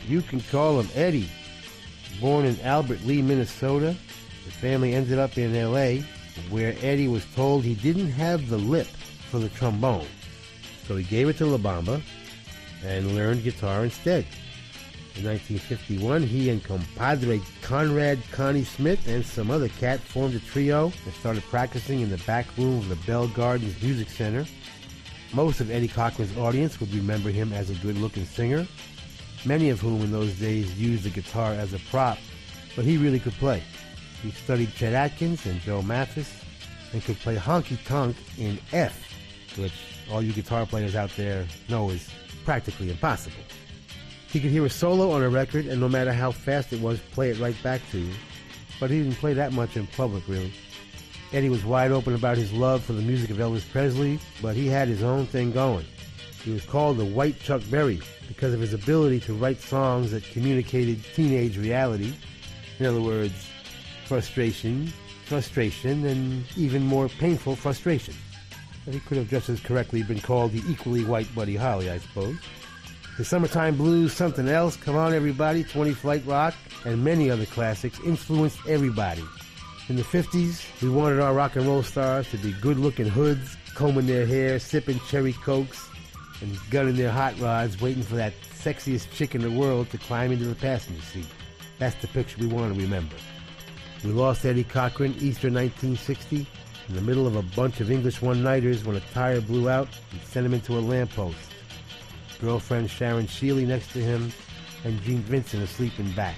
You 0.08 0.24
can 0.24 0.42
call 0.42 0.80
him 0.80 0.90
Eddie. 0.96 1.30
Born 2.20 2.46
in 2.46 2.60
Albert 2.62 3.04
Lea, 3.04 3.22
Minnesota, 3.22 3.96
the 4.46 4.52
family 4.52 4.96
ended 4.96 5.20
up 5.20 5.38
in 5.38 5.56
L.A., 5.56 6.04
where 6.50 6.76
Eddie 6.82 7.08
was 7.08 7.24
told 7.36 7.64
he 7.64 7.76
didn't 7.76 8.10
have 8.10 8.50
the 8.50 8.58
lip 8.58 8.88
for 9.30 9.38
the 9.38 9.50
trombone. 9.50 10.08
So 10.88 10.96
he 10.96 11.04
gave 11.04 11.30
it 11.30 11.38
to 11.38 11.46
La 11.46 11.60
Bamba 11.60 12.02
and 12.84 13.14
learned 13.14 13.44
guitar 13.44 13.84
instead. 13.84 14.26
In 15.16 15.26
1951, 15.26 16.24
he 16.24 16.50
and 16.50 16.64
compadre 16.64 17.40
Conrad 17.62 18.20
Connie 18.32 18.64
Smith 18.64 19.08
and 19.08 19.26
some 19.26 19.52
other 19.52 19.70
cat 19.70 20.00
formed 20.00 20.36
a 20.36 20.40
trio 20.40 20.92
and 21.06 21.14
started 21.14 21.44
practicing 21.44 22.02
in 22.02 22.10
the 22.10 22.18
back 22.20 22.46
room 22.58 22.80
of 22.80 22.90
the 22.90 22.96
Bell 23.08 23.28
Gardens 23.28 23.82
Music 23.82 24.10
Center. 24.10 24.46
Most 25.34 25.62
of 25.62 25.70
Eddie 25.70 25.88
Cochran's 25.88 26.36
audience 26.38 26.80
would 26.80 26.94
remember 26.94 27.30
him 27.30 27.54
as 27.54 27.70
a 27.70 27.76
good-looking 27.76 28.26
singer, 28.26 28.68
many 29.46 29.70
of 29.70 29.80
whom 29.80 30.02
in 30.02 30.12
those 30.12 30.34
days 30.40 30.80
used 30.80 31.04
the 31.04 31.10
guitar 31.10 31.54
as 31.54 31.74
a 31.74 31.80
prop 31.90 32.18
but 32.76 32.86
he 32.86 32.98
really 32.98 33.20
could 33.20 33.34
play. 33.34 33.62
He 34.22 34.32
studied 34.32 34.74
Chet 34.76 34.94
Atkins 34.94 35.46
and 35.46 35.60
Joe 35.62 35.82
Maphis 35.82 36.32
and 36.92 37.04
could 37.04 37.20
play 37.20 37.36
honky 37.36 37.78
tonk 37.86 38.16
in 38.38 38.60
F, 38.72 38.98
which 39.58 39.74
all 40.12 40.22
you 40.22 40.34
guitar 40.34 40.66
players 40.66 40.96
out 40.96 41.12
there 41.16 41.46
know 41.70 41.90
is 41.90 42.10
practically 42.46 42.90
impossible. 42.90 43.44
He 44.34 44.40
could 44.40 44.50
hear 44.50 44.66
a 44.66 44.70
solo 44.70 45.12
on 45.12 45.22
a 45.22 45.30
record 45.30 45.68
and 45.68 45.80
no 45.80 45.88
matter 45.88 46.12
how 46.12 46.32
fast 46.32 46.74
it 46.74 46.82
was, 46.82 47.00
play 47.12 47.30
it 47.30 47.40
right 47.40 47.56
back 47.62 47.82
to 47.92 48.00
you. 48.00 48.12
But 48.80 48.90
he 48.90 49.04
didn't 49.04 49.18
play 49.18 49.34
that 49.34 49.54
much 49.54 49.78
in 49.78 49.86
public, 49.86 50.28
really. 50.28 50.52
Eddie 51.32 51.50
was 51.50 51.64
wide 51.64 51.92
open 51.92 52.16
about 52.16 52.38
his 52.38 52.52
love 52.52 52.84
for 52.84 52.94
the 52.94 53.04
music 53.04 53.30
of 53.30 53.38
Elvis 53.38 53.70
Presley, 53.72 54.18
but 54.42 54.56
he 54.56 54.66
had 54.66 54.88
his 54.88 55.04
own 55.04 55.28
thing 55.28 55.52
going. 55.52 55.86
He 56.44 56.52
was 56.52 56.66
called 56.66 56.98
the 56.98 57.06
White 57.06 57.40
Chuck 57.42 57.62
Berry 57.70 58.02
because 58.28 58.56
of 58.56 58.60
his 58.60 58.74
ability 58.74 59.20
to 59.20 59.36
write 59.36 59.62
songs 59.62 60.10
that 60.10 60.24
communicated 60.24 61.04
teenage 61.14 61.60
reality. 61.60 62.12
In 62.80 62.88
other 62.88 63.02
words, 63.02 63.48
frustration, 64.06 64.92
frustration, 65.26 66.08
and 66.08 66.44
even 66.58 66.82
more 66.82 67.08
painful 67.08 67.56
frustration. 67.56 68.16
He 68.90 69.00
could 69.00 69.18
have 69.18 69.30
just 69.30 69.50
as 69.50 69.60
correctly 69.60 70.02
been 70.02 70.22
called 70.22 70.54
the 70.54 70.64
equally 70.68 71.06
white 71.06 71.34
Buddy 71.36 71.56
Holly, 71.56 71.92
I 71.92 72.00
suppose. 72.00 72.38
The 73.16 73.24
Summertime 73.24 73.78
Blues, 73.78 74.12
Something 74.12 74.48
Else, 74.48 74.76
Come 74.76 74.96
On 74.96 75.14
Everybody, 75.14 75.64
20 75.64 75.94
Flight 75.94 76.26
Rock, 76.26 76.56
and 76.84 77.04
many 77.04 77.30
other 77.30 77.46
classics 77.46 78.00
influenced 78.00 78.58
everybody. 78.68 79.24
In 79.88 79.98
the 79.98 80.02
50s, 80.02 80.66
we 80.82 80.90
wanted 80.90 81.20
our 81.20 81.32
rock 81.32 81.56
and 81.56 81.68
roll 81.68 81.84
stars 81.84 82.28
to 82.32 82.38
be 82.38 82.54
good-looking 82.54 83.06
hoods, 83.06 83.56
combing 83.76 84.08
their 84.08 84.26
hair, 84.26 84.58
sipping 84.58 85.00
cherry 85.02 85.34
cokes, 85.34 85.88
and 86.42 86.58
gunning 86.72 86.96
their 86.96 87.12
hot 87.12 87.40
rods, 87.40 87.80
waiting 87.80 88.02
for 88.02 88.16
that 88.16 88.34
sexiest 88.56 89.12
chick 89.12 89.36
in 89.36 89.42
the 89.42 89.52
world 89.52 89.92
to 89.92 90.00
climb 90.00 90.32
into 90.32 90.46
the 90.46 90.56
passenger 90.56 91.04
seat. 91.04 91.28
That's 91.78 92.02
the 92.02 92.08
picture 92.08 92.40
we 92.40 92.48
want 92.48 92.74
to 92.74 92.82
remember. 92.82 93.16
We 94.04 94.10
lost 94.10 94.44
Eddie 94.44 94.64
Cochran 94.64 95.12
Easter 95.20 95.52
1960 95.52 96.48
in 96.90 96.96
the 96.96 97.02
middle 97.02 97.28
of 97.28 97.36
a 97.36 97.44
bunch 97.44 97.80
of 97.80 97.92
English 97.92 98.24
one-nighters 98.24 98.84
when 98.84 98.96
a 98.96 99.02
tire 99.14 99.40
blew 99.40 99.70
out 99.70 99.90
and 100.12 100.22
sent 100.22 100.48
him 100.48 100.56
into 100.56 100.80
a 100.80 100.82
lamppost. 100.82 101.53
Girlfriend 102.44 102.92
Sharon 102.92 103.26
Sheeley 103.26 103.66
next 103.66 103.94
to 103.94 104.00
him, 104.00 104.34
and 104.84 105.02
Gene 105.04 105.20
Vincent 105.20 105.64
asleep 105.64 105.98
in 105.98 106.12
back. 106.12 106.36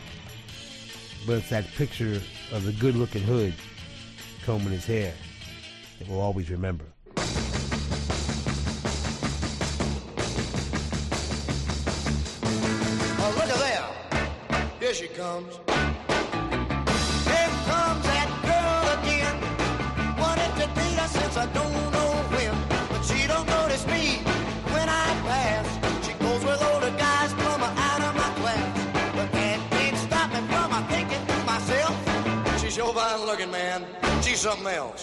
But 1.25 1.39
it's 1.39 1.49
that 1.49 1.65
picture 1.77 2.21
of 2.51 2.63
the 2.63 2.73
good-looking 2.73 3.23
hood 3.23 3.55
combing 4.45 4.69
his 4.69 4.85
hair 4.85 5.15
that 5.97 6.07
we'll 6.07 6.21
always 6.21 6.51
remember. 6.51 6.85
Oh, 13.17 13.33
look 13.35 13.49
at 13.49 13.57
there. 13.57 14.69
Here 14.79 14.93
she 14.93 15.07
comes. 15.07 15.59
Looking, 33.37 33.51
man. 33.51 33.85
She's 34.21 34.39
something 34.39 34.67
else. 34.67 35.01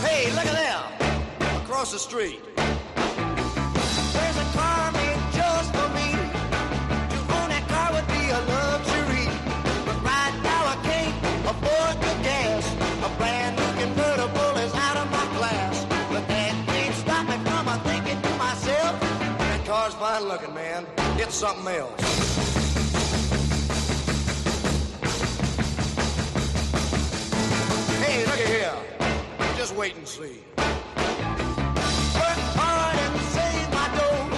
Hey, 0.00 0.32
look 0.32 0.46
at 0.46 0.54
there. 0.54 1.60
Across 1.62 1.92
the 1.92 1.98
street. 1.98 2.51
Fine 20.22 20.28
looking, 20.28 20.54
man. 20.54 20.86
It's 21.18 21.34
something 21.34 21.74
else. 21.74 22.00
Hey, 28.00 28.24
look 28.26 28.38
at 28.38 28.46
here. 28.46 28.74
Just 29.56 29.74
wait 29.76 29.96
and 29.96 30.06
see. 30.06 30.42
Work 30.56 30.78
hard 32.58 32.98
and 32.98 33.20
save 33.36 33.70
my 33.70 33.88
dough. 33.96 34.28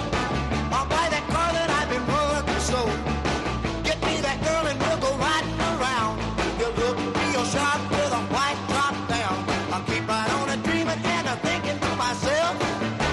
I'll 0.75 0.87
buy 0.87 1.09
that 1.09 1.25
car 1.29 1.53
that 1.53 1.69
I've 1.69 1.89
been 1.89 2.59
so. 2.59 2.85
Get 3.83 4.01
me 4.05 4.21
that 4.21 4.39
girl 4.43 4.65
and 4.67 4.79
we'll 4.79 4.99
go 4.99 5.17
riding 5.17 5.59
around. 5.59 6.19
Look 6.59 6.97
real 6.97 7.45
sharp 7.45 7.81
with 7.91 8.11
a 8.11 8.23
white 8.33 8.61
top 8.69 8.95
down. 9.07 9.45
I'll 9.73 9.85
keep 9.85 10.07
right 10.07 10.31
on 10.39 10.49
a 10.49 10.57
dreaming 10.63 10.99
and 11.03 11.27
a 11.27 11.35
thinking 11.37 11.79
to 11.79 11.95
myself. 11.95 12.55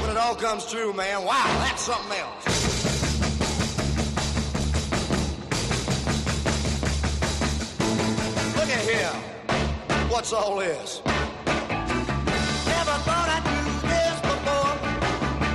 When 0.00 0.10
it 0.10 0.16
all 0.16 0.34
comes 0.34 0.66
true, 0.66 0.92
man, 0.92 1.24
wow, 1.24 1.46
that's 1.64 1.82
something 1.82 2.18
else. 2.18 2.51
Look 8.62 8.70
at 8.70 8.84
here. 8.84 9.10
What's 10.08 10.32
all 10.32 10.58
this? 10.58 11.02
Never 11.04 12.94
thought 13.02 13.28
I'd 13.34 13.42
do 13.42 13.58
this 13.90 14.16
before, 14.22 14.74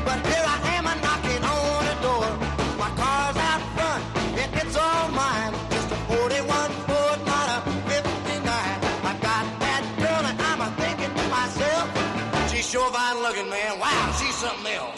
but 0.03 0.19
here 0.27 0.43
I 0.43 0.59
am 0.75 0.85
a 0.91 0.95
knocking 0.99 1.39
on 1.39 1.85
the 1.87 1.95
door. 2.03 2.27
My 2.75 2.91
car's 2.99 3.37
out 3.37 3.63
front, 3.79 4.03
and 4.35 4.51
it's 4.61 4.75
all 4.75 5.07
mine. 5.11 5.53
Just 5.71 5.89
a 5.89 5.95
41 6.19 6.69
Ford, 6.83 7.19
a 7.23 7.63
59. 7.87 8.43
I 8.43 9.13
got 9.23 9.45
that 9.63 9.83
girl, 10.03 10.23
and 10.27 10.41
I'm 10.41 10.59
a 10.59 10.69
thinking 10.75 11.15
to 11.15 11.25
myself, 11.29 11.87
she's 12.51 12.67
sure 12.69 12.91
fine 12.91 13.23
looking, 13.23 13.49
man. 13.49 13.79
Wow, 13.79 14.17
she's 14.19 14.35
something 14.35 14.73
else. 14.73 14.96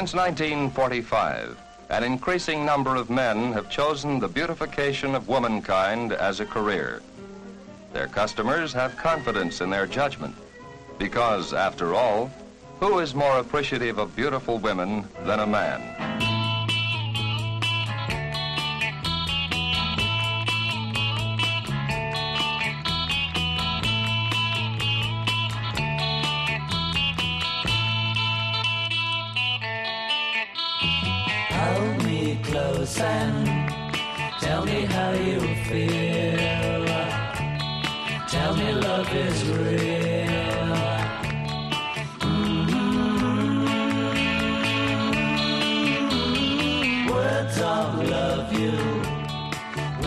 Since 0.00 0.14
1945, 0.14 1.58
an 1.90 2.04
increasing 2.04 2.64
number 2.64 2.96
of 2.96 3.10
men 3.10 3.52
have 3.52 3.68
chosen 3.68 4.18
the 4.18 4.28
beautification 4.28 5.14
of 5.14 5.28
womankind 5.28 6.14
as 6.14 6.40
a 6.40 6.46
career. 6.46 7.02
Their 7.92 8.06
customers 8.06 8.72
have 8.72 8.96
confidence 8.96 9.60
in 9.60 9.68
their 9.68 9.86
judgment 9.86 10.34
because, 10.96 11.52
after 11.52 11.94
all, 11.94 12.30
who 12.78 13.00
is 13.00 13.14
more 13.14 13.40
appreciative 13.40 13.98
of 13.98 14.16
beautiful 14.16 14.56
women 14.56 15.04
than 15.26 15.40
a 15.40 15.46
man? 15.46 15.89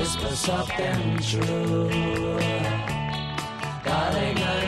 Whisper 0.04 0.36
soft 0.36 0.80
and 0.82 1.24
true. 1.24 1.88
Darling, 3.86 4.38
I 4.38 4.63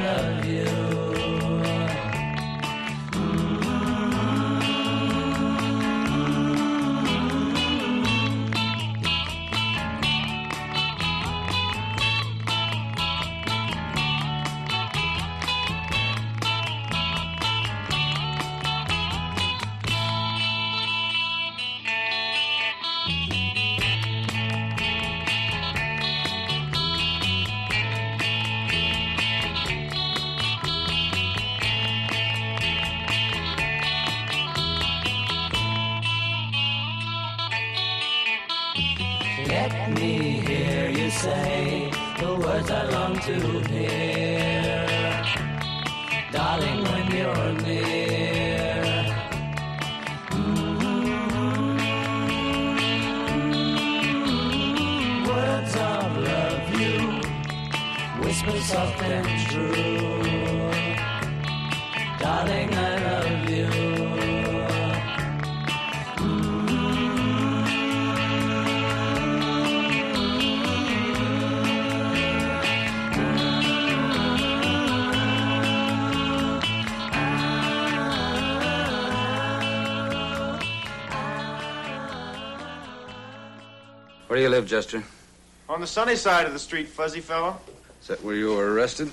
Where 84.75 84.81
do 84.81 84.87
you 84.87 84.97
live, 84.97 85.05
Jester? 85.05 85.69
On 85.69 85.79
the 85.79 85.87
sunny 85.87 86.17
side 86.17 86.47
of 86.47 86.51
the 86.51 86.59
street, 86.59 86.89
fuzzy 86.89 87.21
fellow. 87.21 87.57
Is 88.01 88.07
that 88.09 88.21
where 88.25 88.35
you 88.35 88.53
were 88.53 88.73
arrested? 88.73 89.09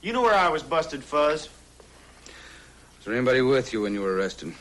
You 0.00 0.14
know 0.14 0.22
where 0.22 0.34
I 0.34 0.48
was 0.48 0.62
busted, 0.62 1.04
Fuzz. 1.04 1.50
Was 2.96 3.04
there 3.04 3.14
anybody 3.14 3.42
with 3.42 3.74
you 3.74 3.82
when 3.82 3.92
you 3.92 4.00
were 4.00 4.16
arrested? 4.16 4.54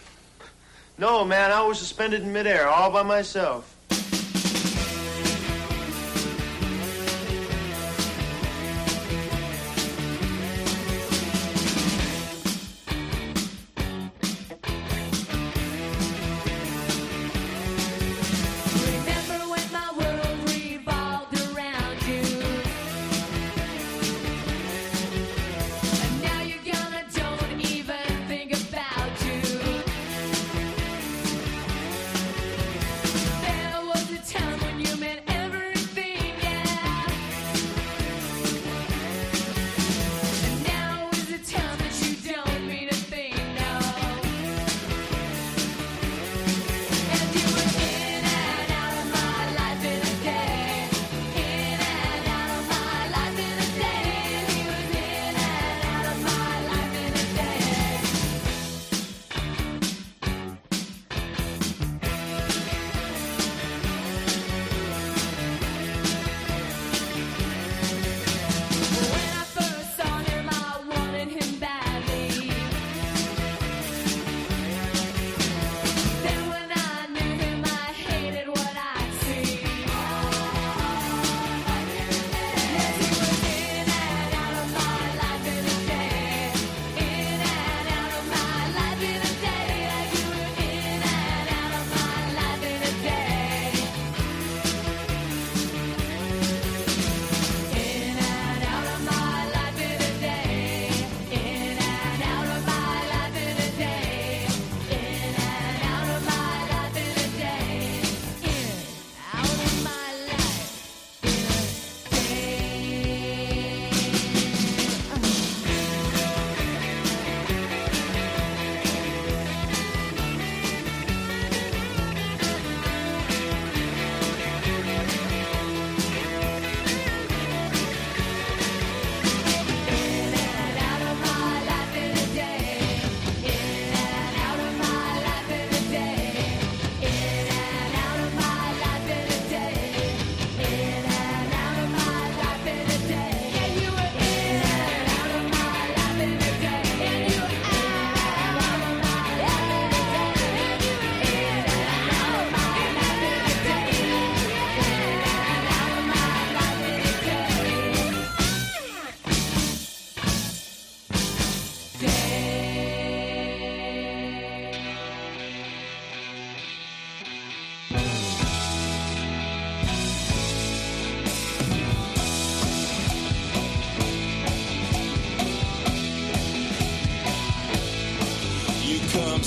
No, 0.98 1.24
man, 1.24 1.52
I 1.52 1.62
was 1.66 1.80
suspended 1.80 2.24
in 2.24 2.34
midair 2.34 2.68
all 2.68 2.92
by 2.92 3.04
myself. 3.04 3.74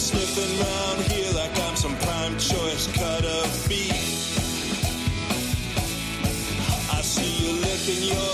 Sniffing 0.07 0.61
round 0.61 1.11
here 1.11 1.33
like 1.33 1.51
I'm 1.63 1.75
some 1.75 1.97
prime 1.97 2.39
choice 2.39 2.87
cut 2.93 3.25
of 3.25 3.69
beef. 3.69 4.39
I 6.93 7.01
see 7.01 7.33
you 7.43 7.61
licking 7.61 8.03
your 8.15 8.26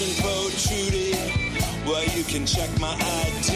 is 0.00 0.18
Action 0.20 1.86
Well, 1.86 2.04
you 2.16 2.24
can 2.24 2.46
check 2.46 2.70
my 2.80 2.94
ID. 2.94 3.50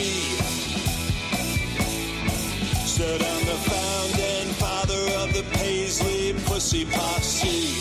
Said 2.85 3.23
I'm 3.23 3.45
the 3.47 3.59
founding 3.71 4.53
father 4.55 5.03
of 5.23 5.33
the 5.33 5.45
Paisley 5.57 6.35
Pussy 6.45 6.85
Posse. 6.85 7.79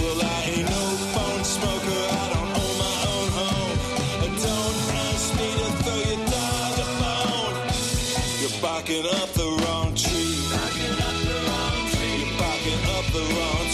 Well, 0.00 0.18
I 0.22 0.42
ain't 0.54 0.68
no 0.68 0.84
bone 1.14 1.44
smoker. 1.44 2.02
I 2.10 2.26
don't 2.34 2.50
own 2.62 2.74
my 2.84 2.96
own 3.12 3.28
home. 3.38 3.78
And 4.24 4.34
don't 4.42 4.78
ask 5.06 5.34
me 5.38 5.48
to 5.60 5.68
throw 5.82 6.00
your 6.10 6.22
dog 6.34 6.74
a 6.82 6.88
bone. 7.02 7.56
You're 8.40 8.60
barking 8.60 9.06
up 9.20 9.30
the 9.34 9.48
wrong 9.62 9.94
tree. 9.94 10.40
Barking 10.50 10.98
up 11.06 11.16
the 11.30 11.36
wrong 11.46 11.78
tree. 11.92 12.16
You're 12.22 12.38
barking 12.38 12.82
up 12.96 13.06
the 13.12 13.24
wrong 13.36 13.65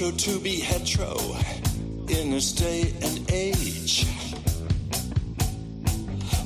retro 0.00 0.16
to 0.16 0.38
be 0.38 0.60
hetero 0.60 1.16
in 2.08 2.30
this 2.30 2.52
day 2.52 2.92
and 3.02 3.32
age. 3.32 4.06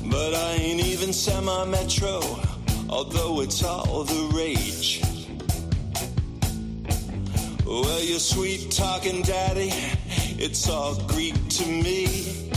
But 0.09 0.33
I 0.33 0.53
ain't 0.53 0.83
even 0.83 1.13
semi 1.13 1.65
metro, 1.65 2.21
although 2.89 3.41
it's 3.41 3.63
all 3.63 4.05
the 4.05 4.35
rage. 4.35 5.01
Well, 7.65 8.03
your 8.03 8.19
sweet 8.19 8.71
talking 8.71 9.21
daddy, 9.21 9.71
it's 10.39 10.67
all 10.67 10.95
Greek 11.07 11.35
to 11.49 11.67
me. 11.67 12.49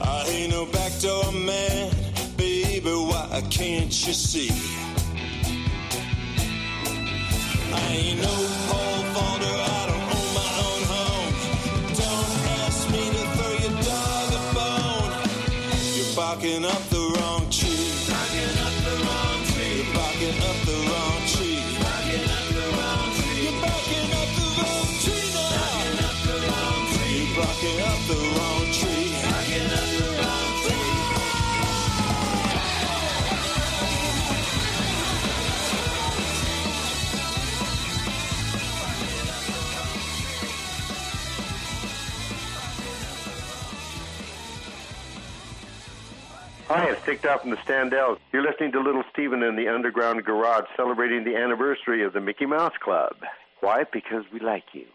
I 0.00 0.24
ain't 0.28 0.52
no 0.52 0.66
backdoor 0.66 1.32
man, 1.32 1.92
baby, 2.36 2.90
why 2.90 3.42
can't 3.50 4.06
you 4.06 4.12
see? 4.12 4.50
Up 16.66 16.82
the 16.90 17.05
Hi, 46.68 46.90
it's 46.90 47.04
Dick 47.06 47.22
Dodd 47.22 47.42
from 47.42 47.50
the 47.50 47.56
Standells. 47.58 48.18
You're 48.32 48.42
listening 48.42 48.72
to 48.72 48.80
Little 48.80 49.04
Steven 49.12 49.44
in 49.44 49.54
the 49.54 49.68
Underground 49.68 50.24
Garage 50.24 50.64
celebrating 50.76 51.22
the 51.22 51.36
anniversary 51.36 52.02
of 52.02 52.12
the 52.12 52.20
Mickey 52.20 52.44
Mouse 52.44 52.74
Club. 52.82 53.14
Why? 53.60 53.84
Because 53.92 54.24
we 54.32 54.40
like 54.40 54.64
you. 54.72 54.86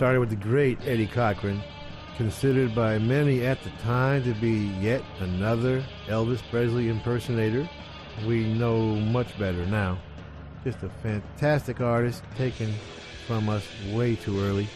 Started 0.00 0.20
with 0.20 0.30
the 0.30 0.36
great 0.36 0.78
Eddie 0.86 1.06
Cochran, 1.06 1.62
considered 2.16 2.74
by 2.74 2.98
many 2.98 3.44
at 3.44 3.62
the 3.62 3.68
time 3.82 4.24
to 4.24 4.32
be 4.32 4.72
yet 4.80 5.02
another 5.18 5.84
Elvis 6.06 6.40
Presley 6.50 6.88
impersonator. 6.88 7.68
We 8.26 8.50
know 8.54 8.80
much 8.80 9.38
better 9.38 9.66
now. 9.66 9.98
Just 10.64 10.82
a 10.84 10.88
fantastic 11.02 11.82
artist 11.82 12.22
taken 12.38 12.72
from 13.26 13.50
us 13.50 13.68
way 13.92 14.16
too 14.16 14.40
early. 14.40 14.68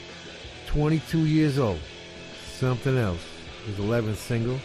22 0.67 1.21
years 1.21 1.59
old. 1.59 1.81
Something 2.59 2.99
else. 2.99 3.25
His 3.65 3.77
11th 3.77 4.17
single, 4.17 4.61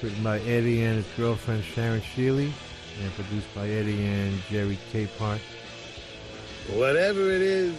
written 0.00 0.22
by 0.22 0.38
Eddie 0.42 0.84
and 0.84 0.94
his 0.94 1.12
girlfriend 1.16 1.64
Sharon 1.64 2.02
Sheeley, 2.02 2.52
and 3.02 3.12
produced 3.14 3.52
by 3.52 3.68
Eddie 3.68 4.06
and 4.06 4.40
Jerry 4.48 4.78
Capehart. 4.92 5.40
Whatever 6.72 7.32
it 7.32 7.42
is, 7.42 7.74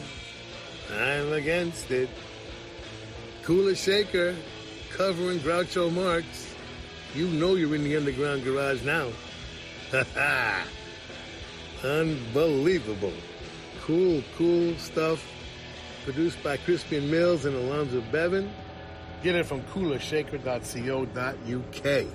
I'm 0.92 1.32
against 1.32 1.92
it. 1.92 2.10
Kula 3.46 3.78
Shaker, 3.78 4.36
covering 4.89 5.38
Groucho 5.38 5.93
Marx. 5.93 6.26
You 7.14 7.28
know 7.28 7.54
you're 7.54 7.76
in 7.76 7.84
the 7.84 7.96
underground 7.96 8.43
garage 8.43 8.84
now. 8.84 9.12
Ha 9.91 10.04
ha! 10.16 10.66
Unbelievable. 11.84 13.14
Cool, 13.82 14.24
cool 14.36 14.76
stuff. 14.78 15.24
Produced 16.06 16.41
by 16.41 16.58
Crispian 16.58 17.12
Mills 17.12 17.46
and 17.46 17.56
Alonzo 17.56 18.02
Bevan. 18.12 18.52
Get 19.22 19.36
it 19.36 19.46
from 19.46 19.62
kulashaker.co.uk. 19.62 22.08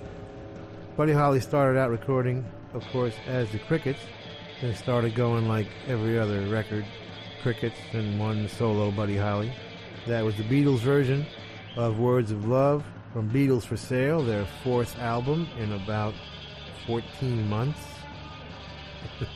Buddy 0.97 1.13
Holly 1.13 1.39
started 1.39 1.79
out 1.79 1.91
recording, 1.91 2.45
of 2.75 2.85
course, 2.89 3.15
as 3.29 3.49
the 3.53 3.61
Crickets, 3.61 4.01
then 4.61 4.75
started 4.75 5.15
going 5.15 5.47
like 5.47 5.69
every 5.87 6.19
other 6.19 6.41
record, 6.49 6.85
Crickets, 7.41 7.79
and 7.93 8.19
one 8.19 8.49
solo 8.49 8.91
Buddy 8.91 9.17
Holly. 9.17 9.53
That 10.07 10.25
was 10.25 10.35
the 10.37 10.45
Beatles 10.45 10.79
version 10.79 11.27
of 11.77 11.99
Words 11.99 12.31
of 12.31 12.49
Love 12.49 12.83
from 13.13 13.29
Beatles 13.31 13.65
for 13.65 13.77
Sale, 13.77 14.23
their 14.23 14.47
fourth 14.65 14.99
album 14.99 15.47
in 15.59 15.73
about 15.73 16.15
14 16.87 17.49
months. 17.49 17.81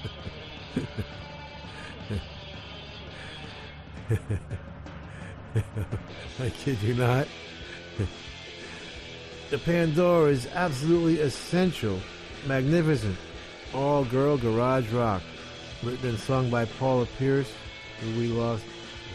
I 6.40 6.48
kid 6.50 6.80
you 6.82 6.94
not. 6.94 7.28
the 9.50 9.58
Pandora 9.58 10.30
is 10.30 10.46
absolutely 10.54 11.20
essential, 11.20 12.00
magnificent, 12.46 13.16
all 13.74 14.04
girl 14.04 14.38
garage 14.38 14.90
rock, 14.92 15.22
written 15.82 16.08
and 16.08 16.18
sung 16.18 16.48
by 16.50 16.64
Paula 16.64 17.06
Pierce, 17.18 17.52
who 18.00 18.18
we 18.18 18.28
lost 18.28 18.64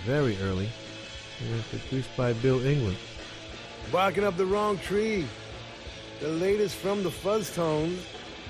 very 0.06 0.38
early, 0.42 0.70
and 1.42 1.64
produced 1.70 2.16
by 2.18 2.34
Bill 2.34 2.66
England. 2.66 2.98
Barking 3.92 4.24
up 4.24 4.38
the 4.38 4.46
wrong 4.46 4.78
tree. 4.80 5.26
The 6.20 6.28
latest 6.28 6.76
from 6.76 7.04
the 7.04 7.10
Fuzztones. 7.10 7.98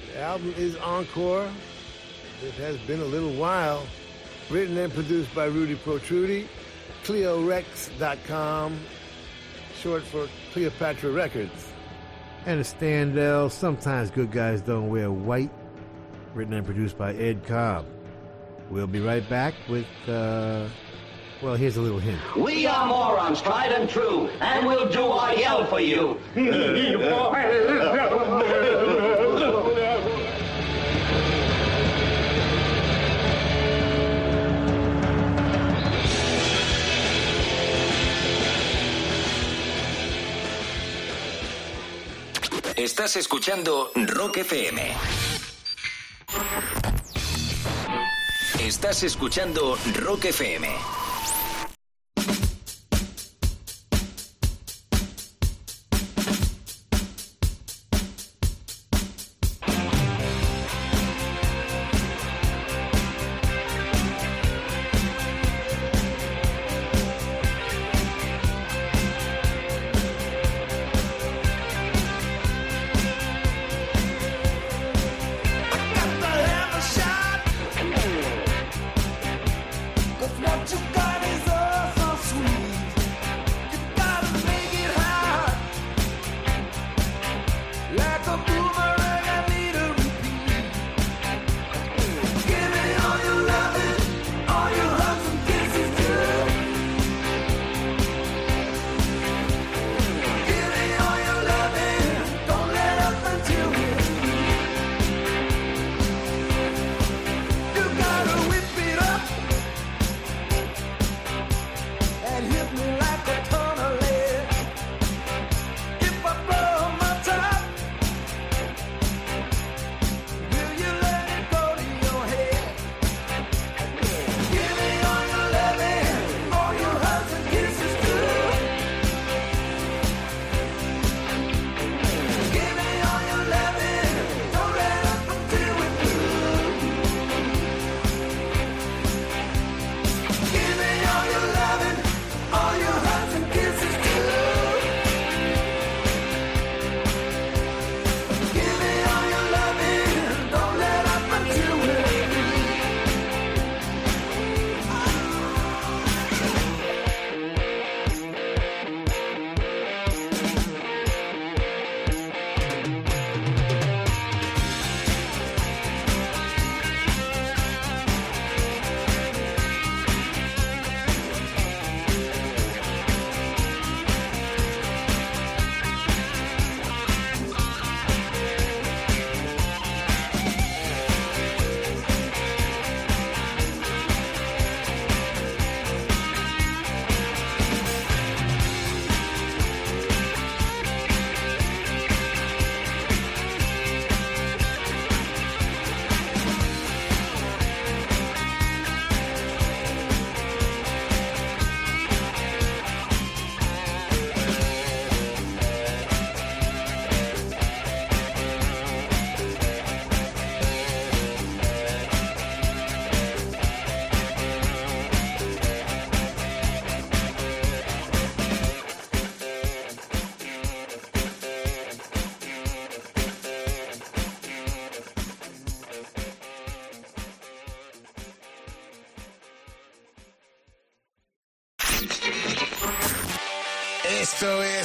The 0.08 0.22
album 0.22 0.54
is 0.58 0.76
Encore. 0.78 1.50
It 2.44 2.54
has 2.56 2.78
been 2.80 3.00
a 3.00 3.06
little 3.06 3.34
while. 3.34 3.86
Written 4.50 4.78
and 4.78 4.92
produced 4.92 5.34
by 5.36 5.46
Rudy 5.46 5.76
Protrudy. 5.76 6.48
Cleorecs.com. 7.04 8.80
Short 9.80 10.04
for 10.04 10.28
Cleopatra 10.52 11.12
Records. 11.12 11.72
And 12.46 12.60
a 12.60 12.64
Standell, 12.64 13.52
Sometimes 13.52 14.12
Good 14.12 14.32
Guys 14.32 14.62
Don't 14.62 14.90
Wear 14.90 15.12
White, 15.12 15.52
written 16.34 16.54
and 16.54 16.66
produced 16.66 16.98
by 16.98 17.14
Ed 17.14 17.46
Cobb. 17.46 17.86
We'll 18.70 18.88
be 18.88 19.00
right 19.00 19.28
back 19.30 19.54
with, 19.68 19.86
uh, 20.08 20.68
well, 21.42 21.56
here's 21.56 21.78
a 21.78 21.82
little 21.82 22.00
hint. 22.00 22.20
We 22.36 22.66
are 22.66 22.86
morons, 22.88 23.42
tried 23.42 23.72
and 23.72 23.90
true, 23.90 24.30
and 24.42 24.68
we'll 24.68 24.90
do 24.90 25.06
our 25.06 25.34
yell 25.36 25.66
for 25.66 25.80
you. 25.80 26.20
Estás 42.76 43.16
escuchando 43.18 43.92
Rock 43.96 44.38
FM. 44.38 44.82
Estás 48.60 49.04
escuchando 49.04 49.78
Rock 49.96 50.26
FM. 50.26 50.70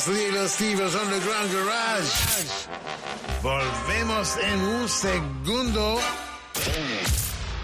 Little 0.07 0.49
Steve's 0.49 0.95
Underground 0.95 1.53
Garage. 1.53 2.11
Volvemos 3.43 4.37
en 4.37 4.61
un 4.61 4.89
segundo 4.89 5.99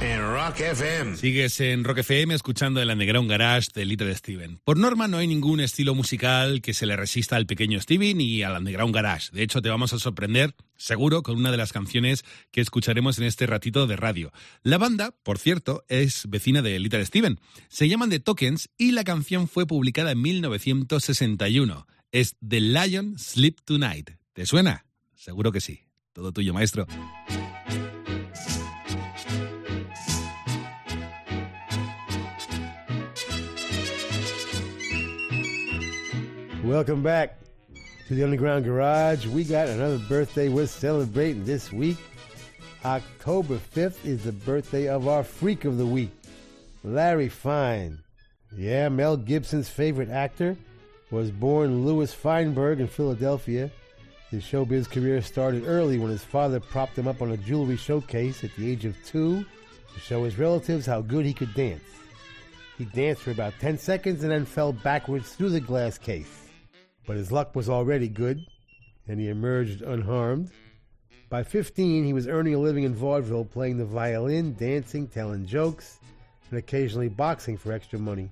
en 0.00 0.20
Rock 0.20 0.60
FM. 0.60 1.16
Sigues 1.18 1.60
en 1.60 1.84
Rock 1.84 1.98
FM 1.98 2.34
escuchando 2.34 2.80
el 2.80 2.88
Underground 2.88 3.28
Garage 3.28 3.68
de 3.74 3.84
Little 3.84 4.14
Steven. 4.14 4.58
Por 4.64 4.78
norma 4.78 5.06
no 5.06 5.18
hay 5.18 5.26
ningún 5.26 5.60
estilo 5.60 5.94
musical 5.94 6.62
que 6.62 6.72
se 6.72 6.86
le 6.86 6.96
resista 6.96 7.36
al 7.36 7.46
pequeño 7.46 7.78
Steven 7.78 8.18
y 8.20 8.42
al 8.42 8.56
Underground 8.56 8.94
Garage. 8.94 9.28
De 9.32 9.42
hecho, 9.42 9.60
te 9.60 9.68
vamos 9.68 9.92
a 9.92 9.98
sorprender, 9.98 10.54
seguro, 10.76 11.22
con 11.22 11.36
una 11.36 11.50
de 11.50 11.58
las 11.58 11.72
canciones 11.72 12.24
que 12.50 12.62
escucharemos 12.62 13.18
en 13.18 13.24
este 13.24 13.46
ratito 13.46 13.86
de 13.86 13.96
radio. 13.96 14.32
La 14.62 14.78
banda, 14.78 15.14
por 15.22 15.38
cierto, 15.38 15.84
es 15.88 16.22
vecina 16.28 16.62
de 16.62 16.78
Little 16.78 17.04
Steven. 17.04 17.38
Se 17.68 17.86
llaman 17.86 18.08
The 18.08 18.20
Tokens 18.20 18.70
y 18.78 18.92
la 18.92 19.04
canción 19.04 19.46
fue 19.46 19.66
publicada 19.66 20.12
en 20.12 20.22
1961. 20.22 21.86
Es 22.12 22.34
The 22.40 22.58
Lion 22.58 23.20
Sleep 23.20 23.60
Tonight. 23.64 24.10
¿Te 24.32 24.44
suena? 24.44 24.84
Seguro 25.14 25.52
que 25.52 25.60
sí. 25.60 25.84
Todo 26.12 26.32
tuyo, 26.32 26.52
maestro. 26.52 26.84
Welcome 36.64 37.04
back 37.04 37.38
to 38.08 38.16
the 38.16 38.24
Underground 38.24 38.64
Garage. 38.64 39.26
We 39.26 39.44
got 39.44 39.68
another 39.68 40.00
birthday 40.08 40.48
we're 40.48 40.66
celebrating 40.66 41.44
this 41.44 41.72
week. 41.72 41.98
October 42.84 43.60
5th 43.72 44.04
is 44.04 44.24
the 44.24 44.32
birthday 44.32 44.88
of 44.88 45.06
our 45.06 45.22
freak 45.22 45.64
of 45.64 45.78
the 45.78 45.86
week, 45.86 46.10
Larry 46.82 47.28
Fine. 47.28 48.00
Yeah, 48.56 48.88
Mel 48.88 49.16
Gibson's 49.16 49.68
favorite 49.68 50.10
actor 50.10 50.56
was 51.10 51.30
born 51.30 51.84
Louis 51.84 52.12
Feinberg 52.12 52.80
in 52.80 52.86
Philadelphia. 52.86 53.70
His 54.30 54.44
showbiz 54.44 54.88
career 54.88 55.20
started 55.22 55.64
early 55.66 55.98
when 55.98 56.10
his 56.10 56.22
father 56.22 56.60
propped 56.60 56.96
him 56.96 57.08
up 57.08 57.20
on 57.20 57.32
a 57.32 57.36
jewelry 57.36 57.76
showcase 57.76 58.44
at 58.44 58.54
the 58.56 58.70
age 58.70 58.84
of 58.84 58.96
two 59.04 59.44
to 59.92 60.00
show 60.00 60.24
his 60.24 60.38
relatives 60.38 60.86
how 60.86 61.00
good 61.00 61.26
he 61.26 61.34
could 61.34 61.52
dance. 61.54 61.82
He 62.78 62.84
danced 62.84 63.22
for 63.22 63.32
about 63.32 63.54
10 63.60 63.76
seconds 63.76 64.22
and 64.22 64.30
then 64.30 64.44
fell 64.44 64.72
backwards 64.72 65.34
through 65.34 65.50
the 65.50 65.60
glass 65.60 65.98
case. 65.98 66.48
But 67.06 67.16
his 67.16 67.32
luck 67.32 67.56
was 67.56 67.68
already 67.68 68.08
good, 68.08 68.46
and 69.08 69.18
he 69.18 69.28
emerged 69.28 69.82
unharmed. 69.82 70.50
By 71.28 71.42
15, 71.42 72.04
he 72.04 72.12
was 72.12 72.28
earning 72.28 72.54
a 72.54 72.58
living 72.58 72.84
in 72.84 72.94
vaudeville 72.94 73.44
playing 73.44 73.78
the 73.78 73.84
violin, 73.84 74.54
dancing, 74.54 75.08
telling 75.08 75.44
jokes, 75.44 75.98
and 76.50 76.58
occasionally 76.58 77.08
boxing 77.08 77.56
for 77.56 77.72
extra 77.72 77.98
money. 77.98 78.30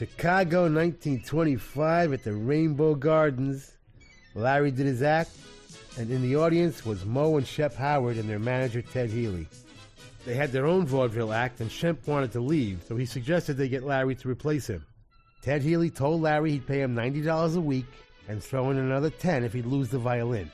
Chicago, 0.00 0.62
1925, 0.62 2.14
at 2.14 2.24
the 2.24 2.32
Rainbow 2.32 2.94
Gardens. 2.94 3.72
Larry 4.34 4.70
did 4.70 4.86
his 4.86 5.02
act, 5.02 5.32
and 5.98 6.10
in 6.10 6.22
the 6.22 6.36
audience 6.36 6.86
was 6.86 7.04
Moe 7.04 7.36
and 7.36 7.44
Shemp 7.44 7.74
Howard 7.74 8.16
and 8.16 8.26
their 8.26 8.38
manager 8.38 8.80
Ted 8.80 9.10
Healy. 9.10 9.46
They 10.24 10.32
had 10.32 10.52
their 10.52 10.64
own 10.64 10.86
vaudeville 10.86 11.34
act, 11.34 11.60
and 11.60 11.68
Shemp 11.68 12.06
wanted 12.06 12.32
to 12.32 12.40
leave, 12.40 12.82
so 12.88 12.96
he 12.96 13.04
suggested 13.04 13.58
they 13.58 13.68
get 13.68 13.82
Larry 13.82 14.14
to 14.14 14.28
replace 14.30 14.66
him. 14.66 14.86
Ted 15.42 15.60
Healy 15.60 15.90
told 15.90 16.22
Larry 16.22 16.52
he'd 16.52 16.66
pay 16.66 16.80
him 16.80 16.96
$90 16.96 17.58
a 17.58 17.60
week 17.60 17.84
and 18.26 18.42
throw 18.42 18.70
in 18.70 18.78
another 18.78 19.10
10 19.10 19.44
if 19.44 19.52
he'd 19.52 19.66
lose 19.66 19.90
the 19.90 19.98
violin. 19.98 20.50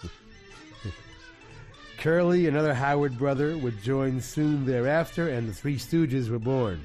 Curly, 1.98 2.46
another 2.46 2.72
Howard 2.72 3.18
brother, 3.18 3.58
would 3.58 3.82
join 3.82 4.20
soon 4.20 4.64
thereafter, 4.64 5.30
and 5.30 5.48
the 5.48 5.52
Three 5.52 5.76
Stooges 5.76 6.30
were 6.30 6.38
born. 6.38 6.80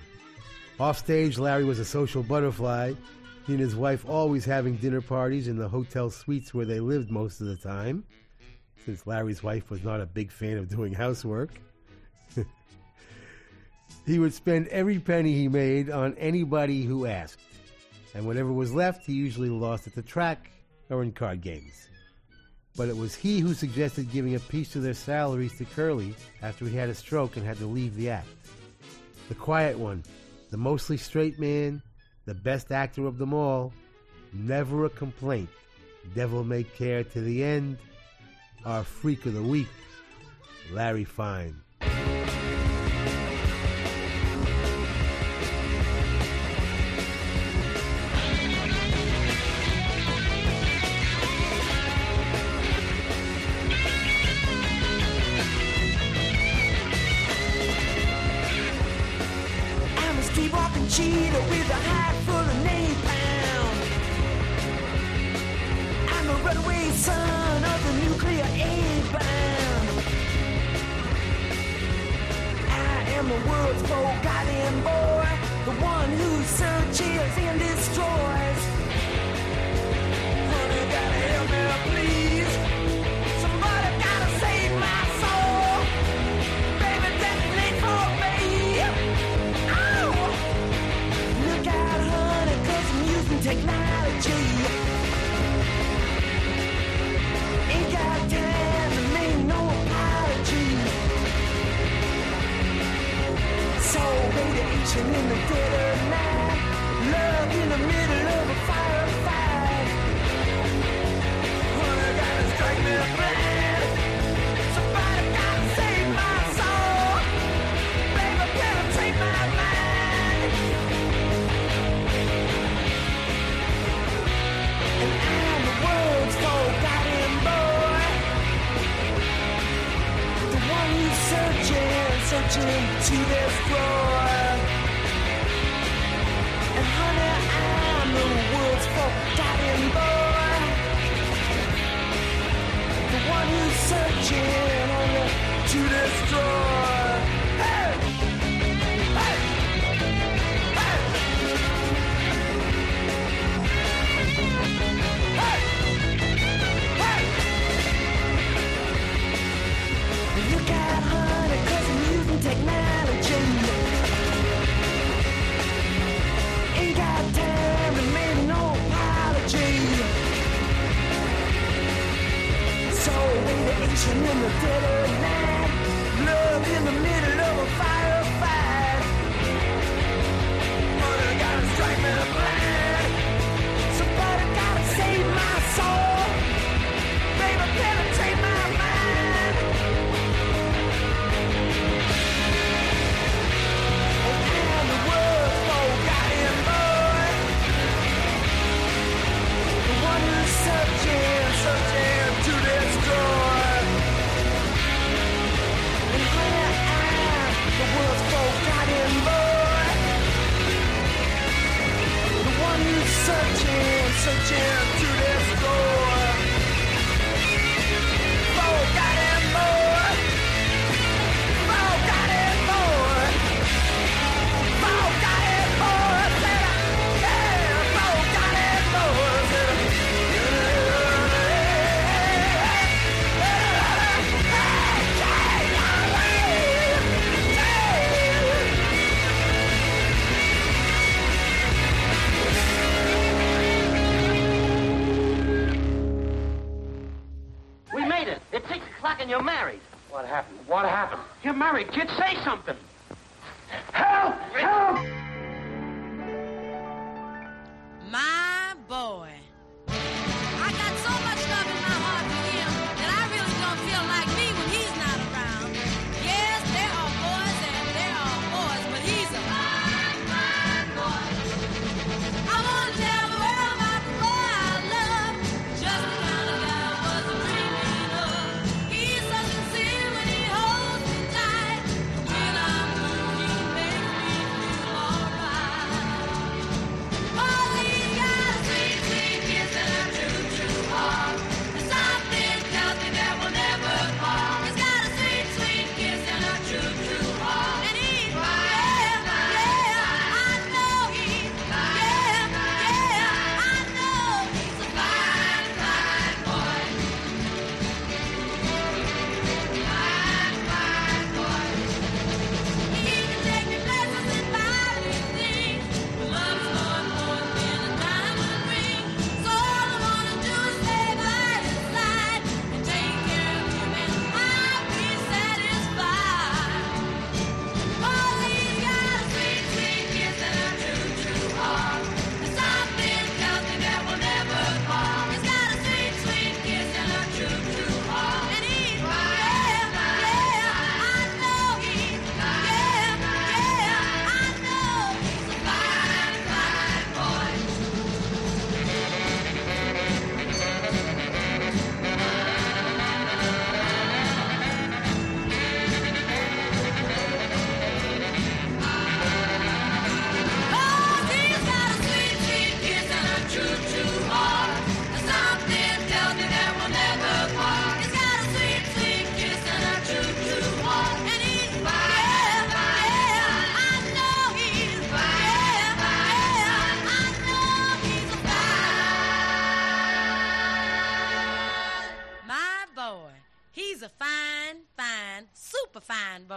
Offstage, 0.81 1.37
Larry 1.37 1.63
was 1.63 1.77
a 1.77 1.85
social 1.85 2.23
butterfly. 2.23 2.93
He 3.45 3.53
and 3.53 3.61
his 3.61 3.75
wife 3.75 4.03
always 4.09 4.43
having 4.43 4.77
dinner 4.77 4.99
parties 4.99 5.47
in 5.47 5.55
the 5.55 5.69
hotel 5.69 6.09
suites 6.09 6.55
where 6.55 6.65
they 6.65 6.79
lived 6.79 7.11
most 7.11 7.39
of 7.39 7.45
the 7.45 7.55
time, 7.55 8.03
since 8.83 9.05
Larry's 9.05 9.43
wife 9.43 9.69
was 9.69 9.83
not 9.83 10.01
a 10.01 10.07
big 10.07 10.31
fan 10.31 10.57
of 10.57 10.69
doing 10.69 10.91
housework. 10.91 11.51
he 14.07 14.17
would 14.17 14.33
spend 14.33 14.69
every 14.69 14.97
penny 14.97 15.33
he 15.33 15.47
made 15.47 15.91
on 15.91 16.15
anybody 16.15 16.81
who 16.81 17.05
asked, 17.05 17.41
and 18.15 18.25
whatever 18.25 18.51
was 18.51 18.73
left, 18.73 19.05
he 19.05 19.13
usually 19.13 19.49
lost 19.49 19.85
at 19.85 19.93
the 19.93 20.01
track 20.01 20.49
or 20.89 21.03
in 21.03 21.11
card 21.11 21.41
games. 21.41 21.89
But 22.75 22.89
it 22.89 22.97
was 22.97 23.13
he 23.13 23.39
who 23.39 23.53
suggested 23.53 24.11
giving 24.11 24.33
a 24.33 24.39
piece 24.39 24.75
of 24.75 24.81
their 24.81 24.95
salaries 24.95 25.55
to 25.59 25.65
Curly 25.65 26.15
after 26.41 26.65
he 26.65 26.75
had 26.75 26.89
a 26.89 26.95
stroke 26.95 27.37
and 27.37 27.45
had 27.45 27.57
to 27.59 27.67
leave 27.67 27.95
the 27.95 28.09
act. 28.09 28.29
The 29.29 29.35
quiet 29.35 29.77
one, 29.77 30.03
the 30.51 30.57
mostly 30.57 30.97
straight 30.97 31.39
man, 31.39 31.81
the 32.25 32.35
best 32.35 32.71
actor 32.71 33.07
of 33.07 33.17
them 33.17 33.33
all, 33.33 33.73
never 34.33 34.85
a 34.85 34.89
complaint, 34.89 35.49
devil 36.13 36.43
may 36.43 36.63
care 36.63 37.03
to 37.03 37.21
the 37.21 37.43
end, 37.43 37.77
our 38.65 38.83
freak 38.83 39.25
of 39.25 39.33
the 39.33 39.41
week, 39.41 39.67
Larry 40.71 41.05
Fine. 41.05 41.55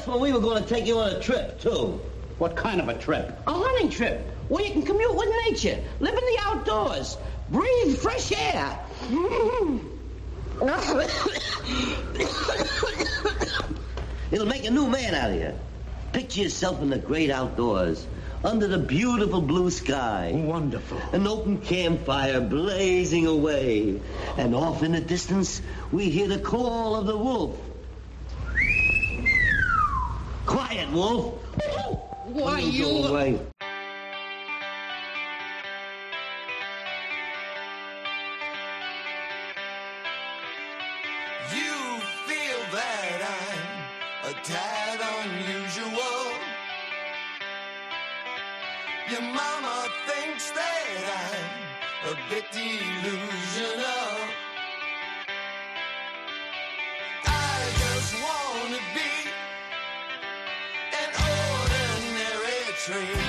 That's 0.00 0.08
when 0.08 0.20
we 0.20 0.32
were 0.32 0.40
going 0.40 0.62
to 0.62 0.66
take 0.66 0.86
you 0.86 0.98
on 0.98 1.10
a 1.10 1.20
trip, 1.20 1.60
too. 1.60 2.00
What 2.38 2.56
kind 2.56 2.80
of 2.80 2.88
a 2.88 2.94
trip? 2.94 3.38
A 3.46 3.52
hunting 3.52 3.90
trip, 3.90 4.26
where 4.48 4.64
you 4.64 4.72
can 4.72 4.80
commute 4.80 5.14
with 5.14 5.28
nature, 5.46 5.78
live 6.00 6.14
in 6.14 6.20
the 6.20 6.38
outdoors, 6.40 7.18
breathe 7.50 7.98
fresh 7.98 8.32
air. 8.32 8.78
It'll 14.30 14.46
make 14.46 14.64
a 14.64 14.70
new 14.70 14.88
man 14.88 15.14
out 15.14 15.32
of 15.32 15.36
you. 15.36 15.52
Picture 16.14 16.44
yourself 16.44 16.80
in 16.80 16.88
the 16.88 16.96
great 16.96 17.30
outdoors, 17.30 18.06
under 18.42 18.68
the 18.68 18.78
beautiful 18.78 19.42
blue 19.42 19.70
sky. 19.70 20.32
Wonderful. 20.34 20.96
An 21.12 21.26
open 21.26 21.58
campfire 21.58 22.40
blazing 22.40 23.26
away. 23.26 24.00
And 24.38 24.54
off 24.54 24.82
in 24.82 24.92
the 24.92 25.00
distance, 25.02 25.60
we 25.92 26.08
hear 26.08 26.26
the 26.26 26.38
call 26.38 26.96
of 26.96 27.04
the 27.04 27.18
wolf. 27.18 27.58
Quiet, 30.70 30.92
Wolf. 30.92 31.34
Why 32.26 32.60
you? 32.60 32.86
you... 32.86 33.40
feel 42.28 42.62
that 42.70 43.18
I'm 43.36 44.30
a 44.30 44.32
tad 44.44 45.00
unusual. 45.18 46.38
Your 49.10 49.22
mama 49.22 49.88
thinks 50.06 50.52
that 50.52 51.02
I'm 51.18 52.12
a 52.12 52.14
bit 52.30 52.44
delusional. 52.52 53.49
train. 62.90 63.19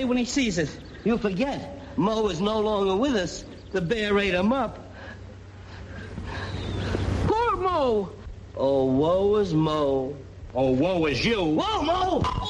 say 0.00 0.04
when 0.04 0.16
he 0.16 0.24
sees 0.24 0.56
it? 0.56 0.70
You 1.04 1.18
forget. 1.18 1.78
Mo 1.98 2.28
is 2.28 2.40
no 2.40 2.60
longer 2.60 2.96
with 2.96 3.14
us. 3.14 3.44
The 3.72 3.82
bear 3.82 4.18
ate 4.18 4.34
him 4.34 4.52
up. 4.52 4.78
Poor 7.26 7.56
Mo! 7.56 8.10
Oh, 8.56 8.84
woe 8.84 9.36
is 9.36 9.52
Mo. 9.52 10.16
Oh, 10.54 10.70
woe 10.70 11.04
is 11.04 11.22
you. 11.24 11.44
Whoa, 11.44 11.82
Mo! 11.82 12.49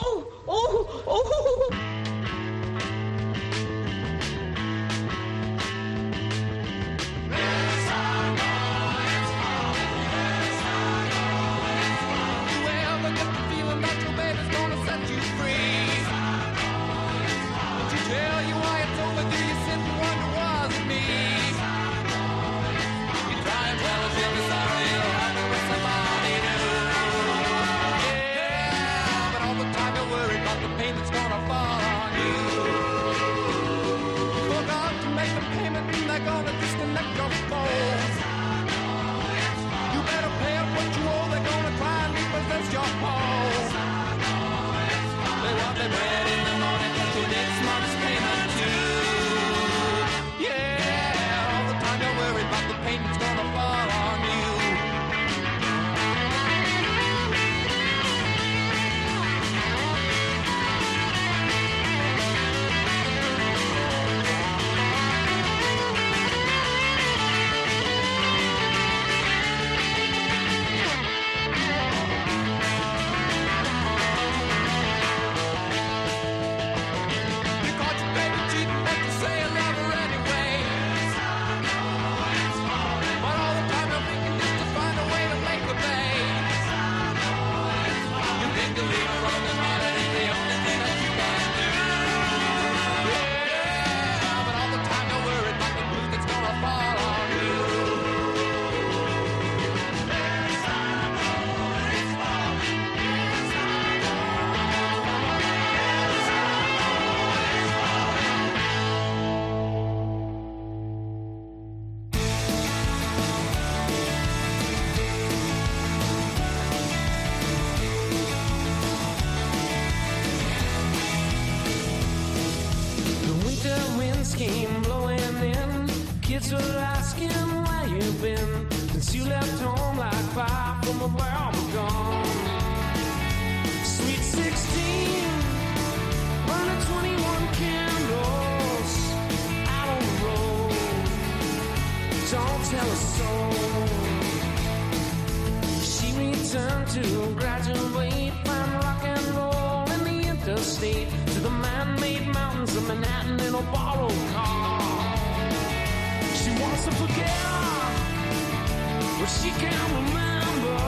she 159.38 159.50
can 159.62 159.82
remember 159.98 160.78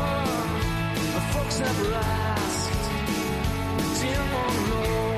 the 1.14 1.22
folks 1.32 1.56
that 1.58 1.76
last 1.94 2.70
didn't 4.00 4.30
want 4.34 4.54
to 4.56 4.62
know. 4.70 5.16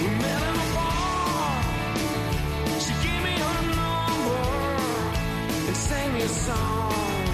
We 0.00 0.08
met 0.22 0.42
in 0.48 0.56
a 0.64 0.68
bar. 0.74 1.62
She 2.84 2.92
gave 3.04 3.22
me 3.26 3.34
her 3.46 3.60
number 3.80 4.44
and 5.68 5.76
sang 5.76 6.08
me 6.14 6.20
a 6.22 6.28
song 6.28 7.24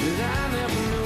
that 0.00 0.18
I 0.38 0.50
never 0.56 0.80
knew. 0.90 1.05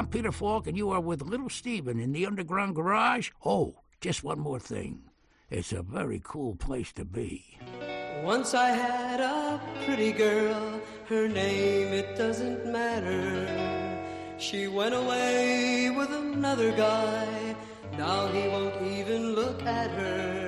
I'm 0.00 0.06
Peter 0.06 0.32
Falk, 0.32 0.66
and 0.66 0.78
you 0.78 0.88
are 0.92 1.00
with 1.02 1.20
Little 1.20 1.50
Steven 1.50 2.00
in 2.00 2.12
the 2.12 2.24
underground 2.24 2.74
garage. 2.74 3.28
Oh, 3.44 3.74
just 4.00 4.24
one 4.24 4.40
more 4.40 4.58
thing. 4.58 5.02
It's 5.50 5.74
a 5.74 5.82
very 5.82 6.22
cool 6.24 6.54
place 6.54 6.90
to 6.94 7.04
be. 7.04 7.58
Once 8.24 8.54
I 8.54 8.70
had 8.70 9.20
a 9.20 9.60
pretty 9.84 10.12
girl, 10.12 10.80
her 11.06 11.28
name 11.28 11.88
it 11.88 12.16
doesn't 12.16 12.64
matter. 12.72 13.46
She 14.38 14.68
went 14.68 14.94
away 14.94 15.90
with 15.94 16.10
another 16.10 16.72
guy, 16.72 17.54
now 17.98 18.26
he 18.28 18.48
won't 18.48 18.80
even 18.80 19.34
look 19.34 19.62
at 19.64 19.90
her. 19.90 20.39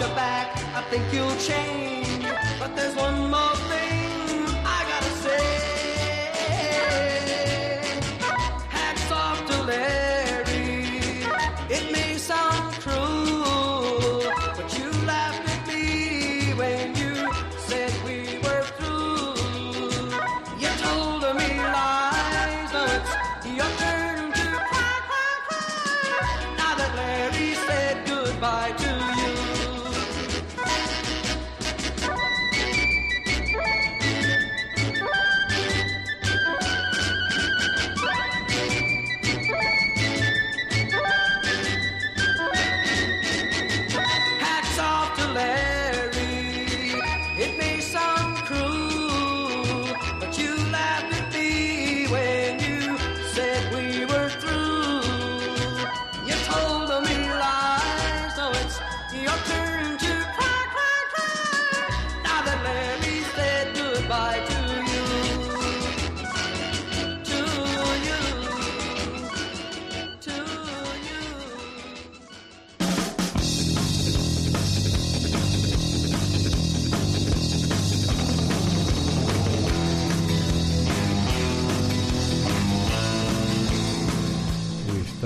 I 0.00 0.08
back. 0.14 0.56
I 0.74 0.82
think 0.90 1.04
you'll 1.12 1.36
change. 1.36 2.24
But 2.58 2.74
there's 2.74 2.96
one 2.96 3.30
more 3.30 3.56
thing 3.68 3.99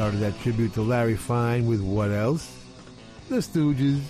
started 0.05 0.20
that 0.20 0.39
tribute 0.43 0.74
to 0.74 0.82
Larry 0.82 1.16
Fine 1.16 1.66
with 1.66 1.81
what 1.81 2.10
else? 2.10 2.55
The 3.31 3.36
Stooges. 3.36 4.02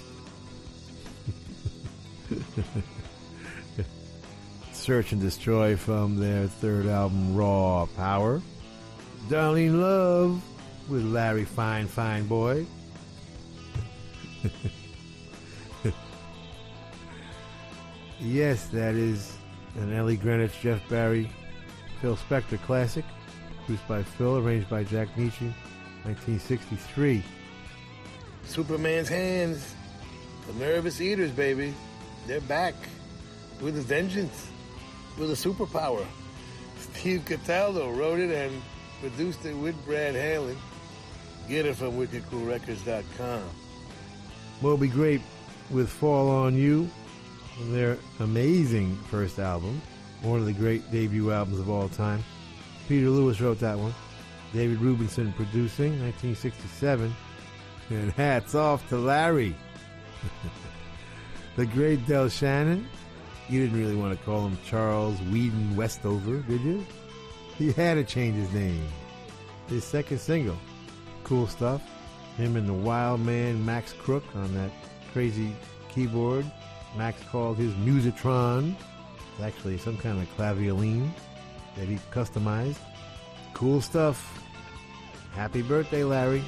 Search 4.73 5.13
and 5.13 5.21
Destroy 5.21 5.77
from 5.77 6.17
their 6.19 6.49
third 6.49 6.87
album, 6.87 7.37
Raw 7.37 7.87
Power. 7.97 8.43
Darlene 9.29 9.81
Love 9.81 10.43
with 10.89 11.05
Larry 11.05 11.45
Fine, 11.45 11.87
Fine 11.87 12.27
Boy. 12.27 12.67
yes, 18.19 18.67
that 18.67 18.97
is 18.97 19.39
an 19.77 19.93
Ellie 19.93 20.17
Greenwich, 20.17 20.59
Jeff 20.61 20.81
Barry, 20.89 21.31
Phil 22.01 22.17
Spector 22.17 22.61
classic. 22.63 23.05
Produced 23.59 23.87
by 23.87 24.03
Phil, 24.03 24.39
arranged 24.39 24.69
by 24.69 24.83
Jack 24.83 25.15
Nitzsche, 25.15 25.53
1963. 26.05 27.23
Superman's 28.45 29.09
hands. 29.09 29.75
The 30.47 30.53
nervous 30.65 31.01
eaters, 31.01 31.31
baby. 31.31 31.75
They're 32.27 32.41
back. 32.43 32.75
With 33.61 33.79
a 33.79 33.83
vengeance. 33.83 34.49
With 35.19 35.31
a 35.31 35.35
superpower. 35.35 36.05
Steve 36.79 37.25
Cataldo 37.25 37.91
wrote 37.91 38.21
it 38.21 38.31
and 38.31 38.63
produced 39.01 39.45
it 39.47 39.55
with 39.55 39.83
Brad 39.85 40.15
Halen. 40.15 40.57
Get 41.49 41.67
it 41.67 41.77
from 41.77 41.93
wickedcoolrecords.com. 41.93 43.43
Moby 44.61 44.89
Grape 44.89 45.23
with 45.71 45.89
Fall 45.89 46.29
On 46.31 46.55
You, 46.55 46.89
their 47.69 47.99
amazing 48.21 48.97
first 49.11 49.39
album, 49.39 49.81
one 50.23 50.41
of 50.41 50.47
the 50.47 50.53
great 50.53 50.91
debut 50.91 51.33
albums 51.33 51.59
of 51.59 51.69
all 51.69 51.89
time. 51.89 52.23
Peter 52.89 53.09
Lewis 53.09 53.41
wrote 53.41 53.61
that 53.61 53.79
one. 53.79 53.95
David 54.55 54.79
Rubinson 54.79 55.35
producing, 55.35 56.01
1967. 56.01 57.15
And 57.91 58.13
hats 58.17 58.55
off 58.55 58.89
to 58.89 58.97
Larry. 58.97 59.55
the 61.57 61.67
great 61.67 62.07
Del 62.07 62.29
Shannon. 62.29 62.89
You 63.49 63.61
didn't 63.61 63.79
really 63.79 63.97
want 63.97 64.17
to 64.17 64.25
call 64.25 64.47
him 64.47 64.57
Charles 64.65 65.21
Weedon 65.23 65.77
Westover, 65.77 66.39
did 66.39 66.63
you? 66.63 66.87
He 67.59 67.73
had 67.73 67.95
to 67.95 68.05
change 68.05 68.37
his 68.37 68.53
name. 68.53 68.87
His 69.69 69.85
second 69.85 70.19
single. 70.19 70.57
Cool 71.25 71.47
stuff. 71.49 71.83
Him 72.37 72.57
and 72.57 72.69
the 72.69 72.73
wild 72.73 73.21
man 73.21 73.65
Max 73.65 73.93
Crook 73.93 74.25
on 74.35 74.55
that 74.55 74.71
crazy 75.13 75.55
keyboard. 75.89 76.47
Max 76.97 77.21
called 77.25 77.57
his 77.57 77.73
Musitron. 77.75 78.75
It's 79.33 79.43
actually 79.43 79.79
some 79.79 79.99
kind 79.99 80.21
of 80.21 80.37
clavioline 80.37 81.11
that 81.77 81.87
he 81.87 81.97
customized. 82.13 82.79
Cool 83.53 83.81
stuff. 83.81 84.44
Happy 85.37 85.63
birthday, 85.63 86.05
Larry. 86.05 86.43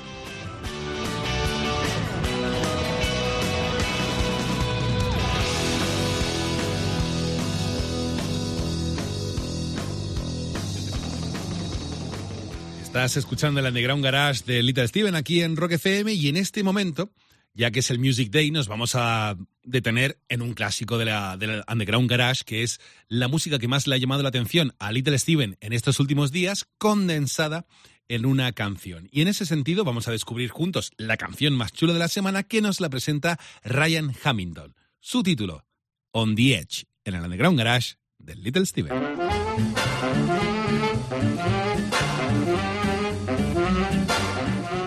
Estás 12.80 13.16
escuchando 13.18 13.60
el 13.60 13.66
Underground 13.66 14.02
Garage 14.02 14.44
de 14.46 14.62
Little 14.62 14.88
Steven 14.88 15.16
aquí 15.16 15.42
en 15.42 15.56
Rock 15.56 15.72
FM 15.72 16.14
y 16.14 16.28
en 16.28 16.36
este 16.36 16.62
momento, 16.62 17.10
ya 17.52 17.70
que 17.70 17.80
es 17.80 17.90
el 17.90 17.98
Music 17.98 18.30
Day, 18.30 18.50
nos 18.50 18.68
vamos 18.68 18.94
a 18.94 19.36
detener 19.64 20.18
en 20.28 20.40
un 20.40 20.54
clásico 20.54 20.96
de 20.96 21.04
la, 21.04 21.36
del 21.36 21.62
Underground 21.70 22.08
Garage, 22.08 22.44
que 22.46 22.62
es 22.62 22.80
la 23.08 23.28
música 23.28 23.58
que 23.58 23.68
más 23.68 23.86
le 23.86 23.96
ha 23.96 23.98
llamado 23.98 24.22
la 24.22 24.30
atención 24.30 24.72
a 24.78 24.92
Little 24.92 25.18
Steven 25.18 25.58
en 25.60 25.72
estos 25.74 26.00
últimos 26.00 26.32
días, 26.32 26.68
condensada 26.78 27.66
en 28.08 28.26
una 28.26 28.52
canción. 28.52 29.08
Y 29.10 29.22
en 29.22 29.28
ese 29.28 29.46
sentido 29.46 29.84
vamos 29.84 30.08
a 30.08 30.12
descubrir 30.12 30.50
juntos 30.50 30.92
la 30.96 31.16
canción 31.16 31.54
más 31.54 31.72
chula 31.72 31.92
de 31.92 31.98
la 31.98 32.08
semana 32.08 32.42
que 32.42 32.60
nos 32.60 32.80
la 32.80 32.88
presenta 32.88 33.38
Ryan 33.64 34.12
Hamilton. 34.22 34.74
Su 35.00 35.22
título, 35.22 35.64
On 36.12 36.34
the 36.34 36.56
Edge, 36.56 36.84
en 37.04 37.14
el 37.14 37.22
Underground 37.22 37.58
Garage 37.58 37.94
de 38.18 38.34
Little 38.34 38.66
Steven. 38.66 38.92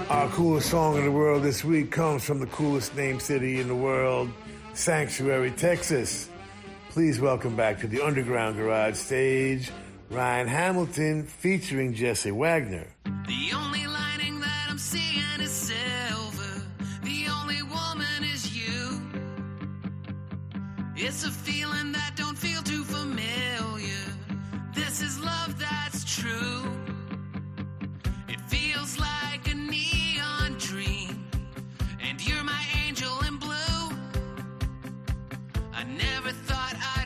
Our 0.10 0.30
coolest 0.32 0.70
song 0.70 0.98
in 0.98 1.04
the 1.04 1.12
world 1.12 1.44
this 1.44 1.64
week 1.64 1.92
comes 1.92 2.24
from 2.24 2.40
the 2.40 2.48
coolest 2.48 2.96
named 2.96 3.22
city 3.22 3.60
in 3.60 3.68
the 3.68 3.76
world, 3.76 4.30
Sanctuary, 4.74 5.52
Texas. 5.52 6.30
Please 6.90 7.22
welcome 7.22 7.56
back 7.56 7.80
to 7.80 7.88
the 7.88 8.02
Underground 8.02 8.58
Garage 8.58 8.96
stage, 8.96 9.72
Ryan 10.10 10.48
Hamilton 10.48 11.24
featuring 11.24 11.94
Jesse 11.94 12.32
Wagner. 12.32 12.88
The 13.28 13.52
only 13.56 13.86
lining 13.86 14.40
that 14.40 14.68
I'm 14.68 14.80
seeing 14.80 15.40
is 15.40 15.52
silver. 15.52 16.64
The 17.04 17.28
only 17.30 17.62
woman 17.62 18.24
is 18.24 18.58
you. 18.58 19.02
It's 20.96 21.26
a 21.26 21.30
feeling 21.30 21.92
that 21.92 22.14
don't 22.16 22.36
feel 22.38 22.64
too 22.64 22.84
familiar. 22.84 24.04
This 24.74 25.04
is 25.04 25.20
love 25.20 25.60
that's 25.60 26.04
true. 26.04 26.64
It 28.28 28.42
feels 28.48 28.98
like 29.00 29.48
a 29.48 29.54
neon 29.54 30.56
dream. 30.58 31.30
And 32.02 32.20
you're 32.28 32.44
my 32.44 32.66
angel 32.84 33.16
in 33.28 33.38
blue. 33.38 33.96
I 35.72 35.84
never 35.84 36.32
thought 36.32 36.74
I'd 36.98 36.99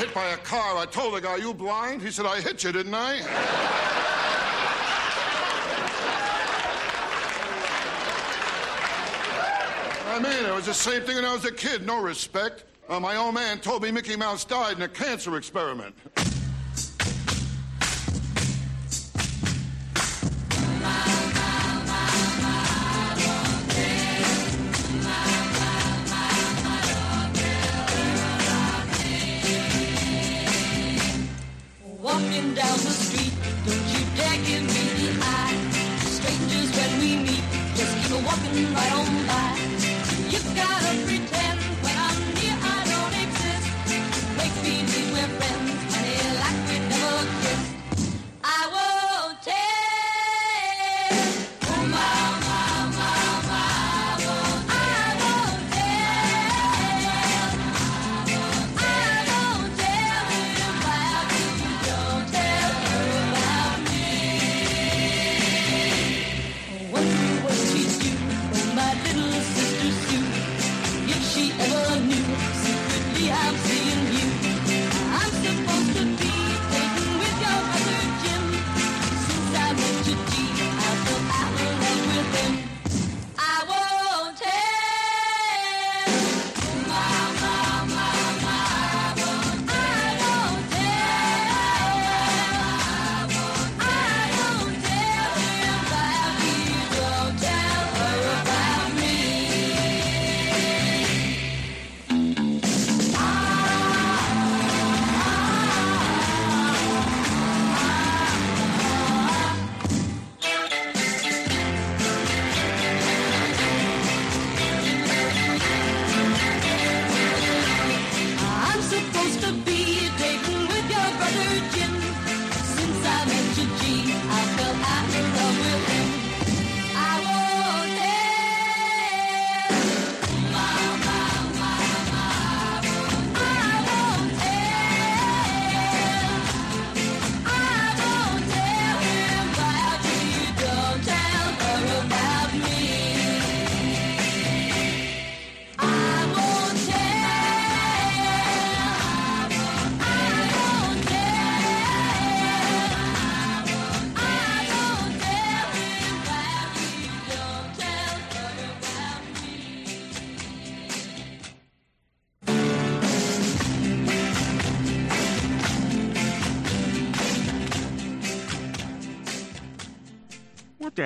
hit 0.00 0.14
by 0.14 0.28
a 0.28 0.36
car, 0.38 0.78
I 0.78 0.86
told 0.86 1.14
the 1.14 1.20
guy, 1.20 1.36
You 1.36 1.52
blind? 1.52 2.00
He 2.00 2.10
said, 2.10 2.24
I 2.24 2.40
hit 2.40 2.64
you, 2.64 2.72
didn't 2.72 2.94
I? 2.94 3.20
I 10.06 10.18
mean, 10.18 10.46
it 10.46 10.54
was 10.54 10.66
the 10.66 10.74
same 10.74 11.02
thing 11.02 11.16
when 11.16 11.26
I 11.26 11.34
was 11.34 11.44
a 11.44 11.52
kid. 11.52 11.86
No 11.86 12.00
respect. 12.00 12.64
Uh, 12.88 12.98
my 12.98 13.16
old 13.16 13.34
man 13.34 13.60
told 13.60 13.82
me 13.82 13.90
Mickey 13.90 14.16
Mouse 14.16 14.44
died 14.44 14.76
in 14.76 14.82
a 14.82 14.88
cancer 14.88 15.36
experiment. 15.36 15.94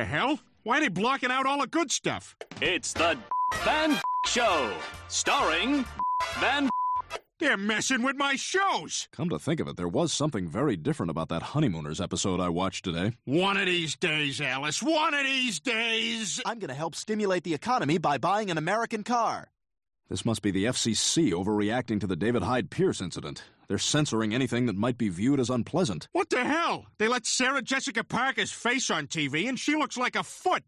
The 0.05 0.10
hell? 0.10 0.39
Why 0.64 0.78
are 0.78 0.81
they 0.81 0.89
blocking 0.89 1.31
out 1.31 1.47
all 1.47 1.60
the 1.60 1.66
good 1.66 1.90
stuff? 1.90 2.36
It's 2.60 2.93
the 2.93 3.16
Van 3.64 3.98
Show, 4.26 4.74
starring 5.09 5.85
Van. 6.39 6.68
They're 7.40 7.56
messing 7.56 8.02
with 8.02 8.16
my 8.16 8.36
shows. 8.36 9.09
Come 9.12 9.31
to 9.31 9.39
think 9.39 9.60
of 9.60 9.68
it, 9.68 9.76
there 9.76 9.89
was 9.89 10.12
something 10.12 10.47
very 10.47 10.76
different 10.76 11.10
about 11.10 11.31
that 11.31 11.43
Honeymooners 11.43 12.01
episode 12.01 12.39
I 12.39 12.51
watched 12.51 12.85
today. 12.85 13.12
One 13.24 13.56
of 13.56 13.66
these 13.66 13.97
days, 13.97 14.40
Alice. 14.40 14.82
One 14.82 15.14
of 15.14 15.24
these 15.24 15.59
days. 15.59 16.40
I'm 16.44 16.59
going 16.59 16.68
to 16.68 16.74
help 16.74 16.94
stimulate 16.94 17.44
the 17.44 17.55
economy 17.55 17.98
by 17.98 18.18
buying 18.18 18.51
an 18.51 18.59
American 18.59 19.05
car. 19.05 19.48
This 20.10 20.24
must 20.24 20.43
be 20.43 20.51
the 20.51 20.66
FCC 20.66 21.32
overreacting 21.32 21.98
to 22.01 22.06
the 22.06 22.16
David 22.16 22.43
Hyde 22.43 22.70
Pierce 22.70 23.01
incident. 23.01 23.43
They're 23.68 23.78
censoring 23.78 24.34
anything 24.34 24.66
that 24.66 24.76
might 24.76 24.98
be 24.98 25.08
viewed 25.08 25.40
as 25.40 25.50
unpleasant. 25.50 26.08
What 26.12 26.30
the 26.30 26.44
hell? 26.44 26.86
They 26.98 27.08
let 27.08 27.26
Sarah 27.26 27.62
Jessica 27.62 28.04
Parker's 28.04 28.52
face 28.52 28.90
on 28.90 29.06
TV, 29.06 29.48
and 29.48 29.58
she 29.58 29.74
looks 29.74 29.96
like 29.96 30.16
a 30.16 30.22
foot. 30.22 30.62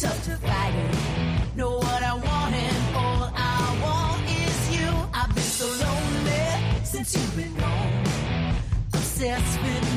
Tough 0.00 0.24
to 0.24 0.36
fight. 0.36 0.72
Know 1.56 1.76
what 1.76 2.02
I 2.02 2.14
want 2.14 2.54
and 2.54 2.96
all 2.96 3.30
I 3.36 3.80
want 3.84 4.22
is 4.30 4.80
you. 4.80 4.88
I've 5.12 5.34
been 5.34 5.44
so 5.44 5.66
lonely 5.66 6.84
since 6.84 7.14
you've 7.14 7.36
been 7.36 7.54
gone. 7.56 8.54
Obsessed 8.94 9.60
with 9.60 9.89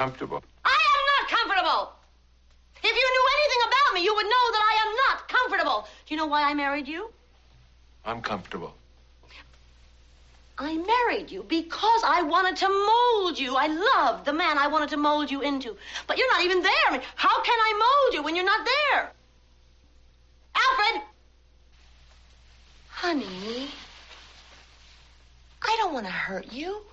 comfortable. 0.00 0.42
I 0.64 0.78
am 0.96 1.02
not 1.12 1.22
comfortable. 1.36 1.92
If 2.82 2.94
you 3.00 3.06
knew 3.14 3.26
anything 3.36 3.62
about 3.68 3.88
me, 3.94 4.00
you 4.02 4.14
would 4.14 4.24
know 4.24 4.46
that 4.54 4.64
I 4.72 4.74
am 4.84 4.90
not 5.04 5.28
comfortable. 5.28 5.88
Do 6.06 6.14
you 6.14 6.16
know 6.16 6.26
why 6.26 6.42
I 6.50 6.54
married 6.54 6.88
you? 6.88 7.12
I'm 8.06 8.22
comfortable. 8.22 8.72
I 10.56 10.72
married 10.94 11.30
you 11.30 11.44
because 11.46 12.02
I 12.02 12.22
wanted 12.22 12.56
to 12.56 12.68
mold 12.68 13.38
you. 13.38 13.56
I 13.56 13.66
loved 13.66 14.24
the 14.24 14.32
man 14.32 14.56
I 14.56 14.68
wanted 14.68 14.88
to 14.90 14.96
mold 14.96 15.30
you 15.30 15.42
into. 15.42 15.76
But 16.06 16.16
you're 16.16 16.32
not 16.32 16.44
even 16.46 16.62
there. 16.62 16.86
I 16.88 16.92
mean, 16.92 17.02
how 17.16 17.42
can 17.42 17.58
I 17.68 17.72
mold 17.84 18.14
you 18.14 18.22
when 18.22 18.36
you're 18.36 18.52
not 18.54 18.66
there? 18.74 19.12
Alfred! 20.54 21.02
Honey, 22.88 23.68
I 25.60 25.76
don't 25.78 25.92
want 25.92 26.06
to 26.06 26.12
hurt 26.12 26.50
you. 26.50 26.84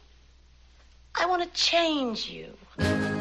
I 1.19 1.25
want 1.25 1.41
to 1.41 1.49
change 1.59 2.29
you. 2.29 3.16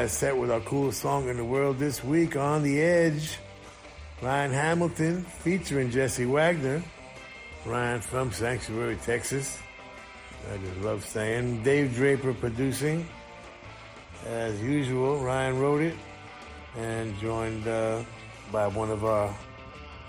that 0.00 0.08
set 0.08 0.34
with 0.34 0.50
our 0.50 0.60
coolest 0.60 1.02
song 1.02 1.28
in 1.28 1.36
the 1.36 1.44
world 1.44 1.78
this 1.78 2.02
week, 2.02 2.34
On 2.34 2.62
the 2.62 2.80
Edge. 2.80 3.36
Ryan 4.22 4.50
Hamilton 4.50 5.24
featuring 5.24 5.90
Jesse 5.90 6.24
Wagner. 6.24 6.82
Ryan 7.66 8.00
from 8.00 8.32
Sanctuary, 8.32 8.96
Texas. 9.04 9.58
I 10.50 10.56
just 10.56 10.80
love 10.80 11.04
saying. 11.04 11.62
Dave 11.64 11.94
Draper 11.94 12.32
producing. 12.32 13.06
As 14.24 14.58
usual, 14.62 15.18
Ryan 15.18 15.58
wrote 15.58 15.82
it 15.82 15.96
and 16.78 17.14
joined 17.18 17.68
uh, 17.68 18.02
by 18.50 18.68
one 18.68 18.90
of 18.90 19.04
our 19.04 19.34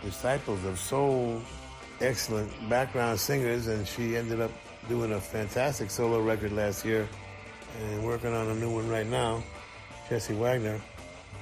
disciples 0.01 0.63
of 0.63 0.79
soul, 0.79 1.41
excellent 1.99 2.49
background 2.69 3.19
singers, 3.19 3.67
and 3.67 3.85
she 3.85 4.15
ended 4.15 4.39
up 4.39 4.51
doing 4.87 5.11
a 5.11 5.19
fantastic 5.19 5.91
solo 5.91 6.21
record 6.21 6.53
last 6.53 6.85
year 6.85 7.09
and 7.81 8.05
working 8.05 8.33
on 8.33 8.47
a 8.47 8.55
new 8.55 8.73
one 8.73 8.87
right 8.87 9.07
now. 9.07 9.43
Jesse 10.11 10.33
Wagner. 10.33 10.77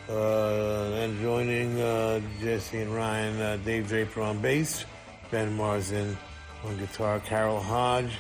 Uh, 0.08 0.92
and 1.02 1.20
joining 1.22 1.82
uh, 1.82 2.22
Jesse 2.40 2.78
and 2.78 2.94
Ryan, 2.94 3.42
uh, 3.42 3.58
Dave 3.66 3.88
Draper 3.88 4.22
on 4.22 4.38
bass, 4.42 4.86
Ben 5.32 5.52
Marsden 5.54 6.16
on 6.64 6.78
guitar, 6.78 7.20
Carol 7.20 7.60
Hodge, 7.60 8.12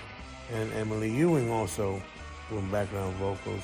and 0.51 0.73
Emily 0.73 1.11
Ewing 1.11 1.51
also 1.51 2.01
doing 2.49 2.67
background 2.71 3.15
vocals. 3.17 3.61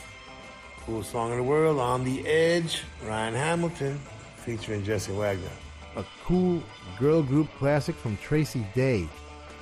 Coolest 0.85 1.09
song 1.09 1.31
in 1.31 1.37
the 1.37 1.43
world, 1.43 1.79
On 1.79 2.03
the 2.03 2.23
Edge, 2.27 2.83
Ryan 3.03 3.33
Hamilton 3.33 3.99
featuring 4.37 4.83
Jesse 4.83 5.11
Wagner. 5.11 5.49
A 5.95 6.05
cool 6.23 6.61
girl 6.99 7.23
group 7.23 7.47
classic 7.57 7.95
from 7.95 8.15
Tracey 8.17 8.63
Dey. 8.75 9.09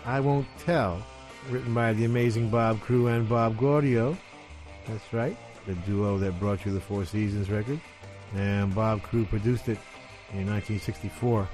I 0.06 0.20
Won't 0.20 0.48
Tell, 0.60 1.02
written 1.50 1.74
by 1.74 1.94
the 1.94 2.04
amazing 2.04 2.50
Bob 2.50 2.82
Crewe 2.82 3.08
and 3.08 3.30
Bob 3.30 3.56
Gaudio. 3.56 4.18
That's 4.88 5.14
right, 5.14 5.38
the 5.66 5.74
duo 5.74 6.18
that 6.18 6.40
brought 6.40 6.66
you 6.66 6.74
the 6.74 6.82
Four 6.82 7.06
Seasons 7.06 7.50
record. 7.50 7.80
And 8.36 8.74
Bob 8.74 9.04
Crewe 9.04 9.26
produced 9.26 9.70
it 9.70 9.78
in 10.32 10.50
1964. 10.50 11.48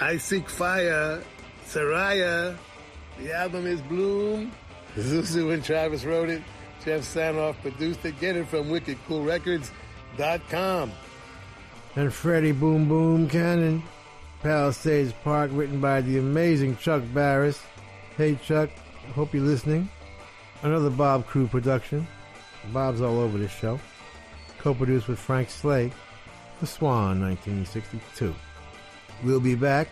I 0.00 0.16
Seek 0.16 0.48
Fire, 0.48 1.20
Soraia. 1.66 2.56
The 3.18 3.34
album 3.34 3.66
is 3.66 3.80
Bloom. 3.82 4.52
ZouZou 4.96 5.52
and 5.52 5.64
Travis 5.64 6.04
wrote 6.04 6.28
it. 6.28 6.42
Geoff 6.84 7.02
Sanoff 7.02 7.60
produced 7.60 8.04
it. 8.04 8.20
Get 8.20 8.36
it 8.36 8.46
from 8.46 8.68
wickedcoolrecords.com. 8.68 10.92
And 11.96 12.14
Freddie 12.14 12.52
Boom 12.52 12.86
Boom 12.86 13.28
Cannon, 13.28 13.82
Palisades 14.42 15.12
Park, 15.24 15.50
written 15.52 15.80
by 15.80 16.00
the 16.00 16.18
amazing 16.18 16.76
Chuck 16.76 17.02
Barris. 17.12 17.60
Hey 18.16 18.38
Chuck, 18.44 18.70
hope 19.14 19.34
you're 19.34 19.42
listening. 19.42 19.88
Another 20.62 20.90
Bob 20.90 21.26
Crewe 21.26 21.48
production. 21.48 22.06
Bob's 22.72 23.00
all 23.00 23.18
over 23.18 23.38
this 23.38 23.52
show. 23.52 23.78
Co-produced 24.58 25.08
with 25.08 25.18
Frank 25.18 25.50
Slay. 25.50 25.92
The 26.60 26.66
Swan, 26.66 27.20
1962. 27.20 28.34
We'll 29.24 29.40
be 29.40 29.54
back 29.54 29.88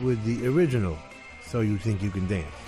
with 0.00 0.22
the 0.24 0.46
original 0.46 0.96
So 1.44 1.60
You 1.60 1.78
Think 1.78 2.02
You 2.02 2.10
Can 2.10 2.26
Dance. 2.26 2.63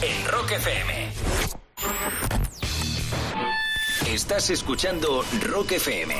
En 0.00 0.26
Rock 0.28 0.52
FM. 0.52 1.12
Estás 4.06 4.50
escuchando 4.50 5.24
Rock 5.42 5.72
FM. 5.72 6.14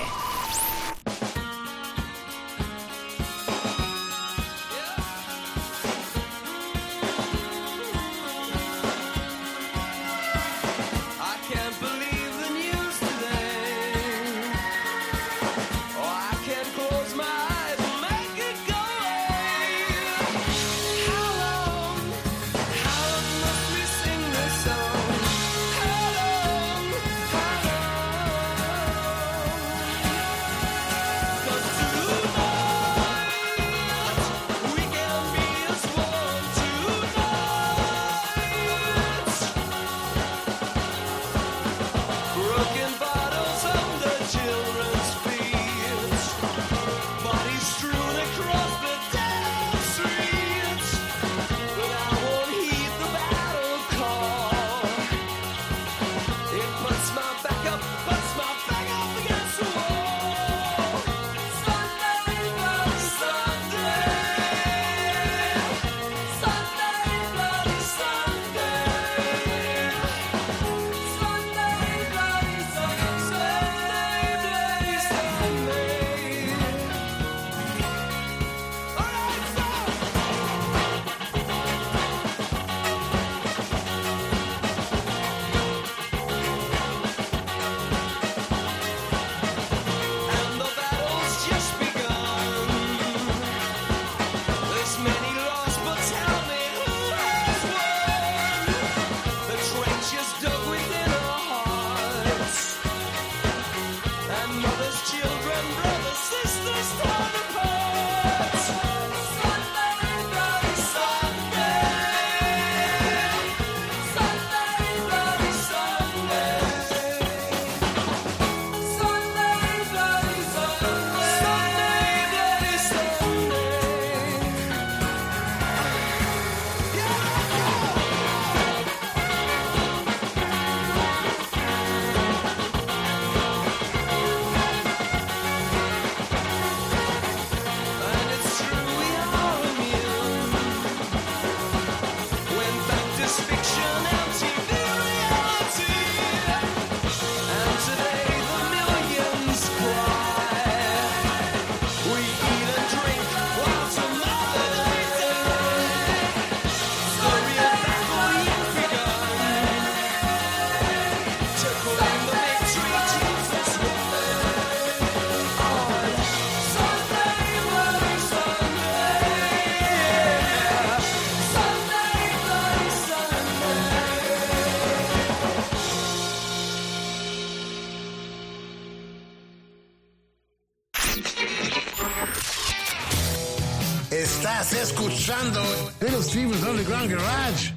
Steven's 186.32 186.62
Underground 186.62 187.10
Garage 187.10 187.74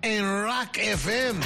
en 0.00 0.24
Rock 0.24 0.78
FM. 0.78 1.40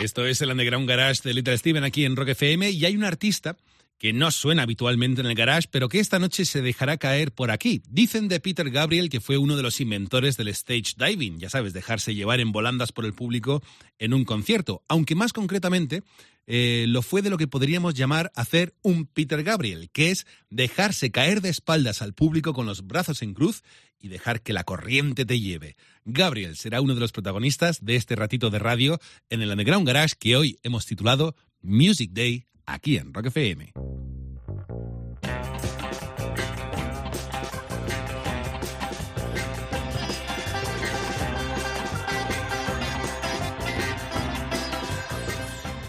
Esto 0.00 0.24
es 0.24 0.40
el 0.40 0.52
Underground 0.52 0.88
Garage 0.88 1.22
de 1.24 1.34
Little 1.34 1.58
Steven 1.58 1.82
aquí 1.82 2.04
en 2.04 2.14
Rock 2.14 2.28
FM 2.28 2.70
y 2.70 2.84
hay 2.84 2.96
un 2.96 3.02
artista 3.02 3.56
que 3.98 4.12
no 4.12 4.30
suena 4.30 4.62
habitualmente 4.62 5.20
en 5.20 5.26
el 5.26 5.34
garage, 5.34 5.68
pero 5.70 5.88
que 5.88 6.00
esta 6.00 6.18
noche 6.18 6.44
se 6.44 6.62
dejará 6.62 6.98
caer 6.98 7.32
por 7.32 7.50
aquí. 7.50 7.82
Dicen 7.88 8.28
de 8.28 8.40
Peter 8.40 8.70
Gabriel 8.70 9.08
que 9.08 9.20
fue 9.20 9.38
uno 9.38 9.56
de 9.56 9.62
los 9.62 9.80
inventores 9.80 10.36
del 10.36 10.48
stage 10.48 10.94
diving, 10.96 11.38
ya 11.38 11.50
sabes, 11.50 11.72
dejarse 11.72 12.14
llevar 12.14 12.40
en 12.40 12.52
volandas 12.52 12.92
por 12.92 13.04
el 13.04 13.14
público 13.14 13.62
en 13.98 14.12
un 14.12 14.24
concierto, 14.24 14.82
aunque 14.88 15.14
más 15.14 15.32
concretamente 15.32 16.02
eh, 16.46 16.84
lo 16.88 17.02
fue 17.02 17.22
de 17.22 17.30
lo 17.30 17.38
que 17.38 17.48
podríamos 17.48 17.94
llamar 17.94 18.30
hacer 18.36 18.74
un 18.82 19.06
Peter 19.06 19.42
Gabriel, 19.42 19.90
que 19.92 20.10
es 20.10 20.26
dejarse 20.48 21.10
caer 21.10 21.40
de 21.40 21.48
espaldas 21.48 22.02
al 22.02 22.14
público 22.14 22.52
con 22.52 22.66
los 22.66 22.86
brazos 22.86 23.22
en 23.22 23.34
cruz 23.34 23.62
y 23.98 24.08
dejar 24.08 24.42
que 24.42 24.52
la 24.52 24.62
corriente 24.62 25.24
te 25.24 25.40
lleve. 25.40 25.76
Gabriel 26.04 26.56
será 26.56 26.80
uno 26.80 26.94
de 26.94 27.00
los 27.00 27.12
protagonistas 27.12 27.84
de 27.84 27.96
este 27.96 28.14
ratito 28.14 28.50
de 28.50 28.60
radio 28.60 29.00
en 29.28 29.42
el 29.42 29.50
Underground 29.50 29.86
Garage 29.86 30.14
que 30.18 30.36
hoy 30.36 30.58
hemos 30.62 30.86
titulado 30.86 31.34
Music 31.62 32.10
Day 32.12 32.46
aquí 32.66 32.98
en 32.98 33.12
Rock 33.12 33.26
FM. 33.26 33.72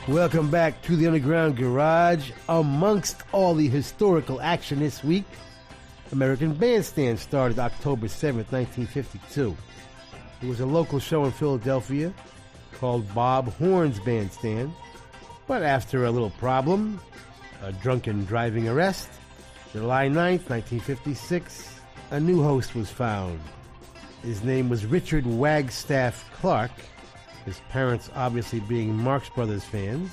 Welcome 0.08 0.50
back 0.50 0.82
to 0.84 0.96
the 0.96 1.06
Underground 1.06 1.58
Garage. 1.58 2.32
Amongst 2.48 3.24
all 3.34 3.54
the 3.54 3.68
historical 3.68 4.40
action 4.40 4.80
this 4.80 5.04
week, 5.04 5.26
American 6.14 6.54
Bandstand 6.54 7.20
started 7.20 7.60
October 7.60 8.08
7th, 8.08 8.50
1952. 8.54 9.56
It 10.42 10.48
was 10.48 10.62
a 10.62 10.66
local 10.66 11.00
show 11.00 11.26
in 11.26 11.32
Philadelphia 11.34 12.14
called 12.80 13.14
Bob 13.14 13.52
Horn's 13.56 14.00
Bandstand. 14.00 14.72
But 15.48 15.64
after 15.64 16.04
a 16.04 16.12
little 16.12 16.32
problem, 16.32 17.00
a 17.64 17.72
drunken 17.72 18.26
driving 18.26 18.68
arrest, 18.68 19.08
July 19.72 20.08
9th, 20.08 20.50
1956, 20.50 21.80
a 22.12 22.20
new 22.20 22.44
host 22.44 22.76
was 22.76 22.90
found. 22.90 23.40
His 24.24 24.44
name 24.44 24.68
was 24.68 24.86
Richard 24.86 25.26
Wagstaff 25.26 26.30
Clark, 26.34 26.72
his 27.46 27.62
parents 27.70 28.10
obviously 28.14 28.60
being 28.60 28.94
Marx 28.94 29.30
Brothers 29.30 29.64
fans, 29.64 30.12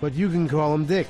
but 0.00 0.14
you 0.14 0.28
can 0.28 0.46
call 0.48 0.72
him 0.72 0.86
Dick. 0.86 1.08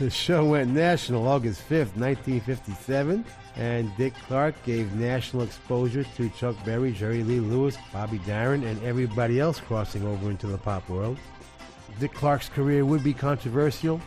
The 0.00 0.10
show 0.10 0.44
went 0.44 0.72
national 0.72 1.28
August 1.28 1.60
5th, 1.68 1.94
1957, 1.96 3.24
and 3.54 3.96
Dick 3.96 4.12
Clark 4.26 4.56
gave 4.64 4.92
national 4.94 5.44
exposure 5.44 6.02
to 6.16 6.28
Chuck 6.30 6.56
Berry, 6.64 6.90
Jerry 6.90 7.22
Lee 7.22 7.38
Lewis, 7.38 7.78
Bobby 7.92 8.18
Darin, 8.26 8.64
and 8.64 8.82
everybody 8.82 9.38
else 9.38 9.60
crossing 9.60 10.04
over 10.04 10.30
into 10.30 10.48
the 10.48 10.58
pop 10.58 10.88
world. 10.88 11.16
Dick 12.00 12.12
Clark's 12.12 12.48
career 12.48 12.84
would 12.84 13.04
be 13.04 13.14
controversial, 13.14 14.00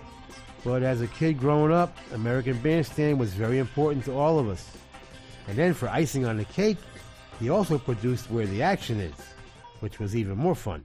but 0.64 0.84
as 0.84 1.01
a 1.01 1.07
kid 1.07 1.39
growing 1.39 1.72
up, 1.72 1.97
American 2.14 2.57
Bandstand 2.57 3.19
was 3.19 3.34
very 3.34 3.59
important 3.59 4.03
to 4.05 4.14
all 4.14 4.39
of 4.39 4.49
us. 4.49 4.69
And 5.47 5.57
then 5.57 5.73
for 5.73 5.88
icing 5.88 6.26
on 6.26 6.38
the 6.38 6.45
cake, 6.45 6.77
he 7.39 7.49
also 7.49 7.77
produced 7.77 8.30
Where 8.30 8.45
the 8.45 8.61
Action 8.61 8.99
Is, 8.99 9.14
which 9.80 9.99
was 9.99 10.15
even 10.15 10.38
more 10.38 10.55
fun. 10.55 10.84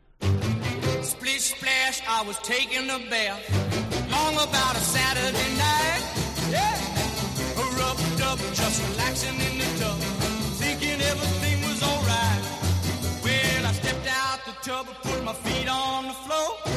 Splish 1.02 1.54
splash, 1.56 2.00
I 2.08 2.22
was 2.22 2.38
taking 2.38 2.88
a 2.88 2.98
bath. 3.10 3.42
Long 4.12 4.34
about 4.34 4.76
a 4.76 4.80
Saturday 4.80 5.56
night. 5.56 6.02
Yeah. 6.50 6.78
Rubbed 7.76 8.22
up, 8.22 8.38
just 8.54 8.90
relaxing 8.90 9.34
in 9.34 9.58
the 9.58 9.64
tub. 9.80 9.98
Thinking 10.60 11.00
everything 11.00 11.60
was 11.68 11.82
alright. 11.82 12.42
Well, 13.24 13.66
I 13.66 13.72
stepped 13.72 14.06
out 14.08 14.44
the 14.46 14.52
tub 14.62 14.86
and 14.86 14.96
put 15.02 15.24
my 15.24 15.32
feet 15.32 15.68
on 15.68 16.06
the 16.06 16.12
floor. 16.12 16.71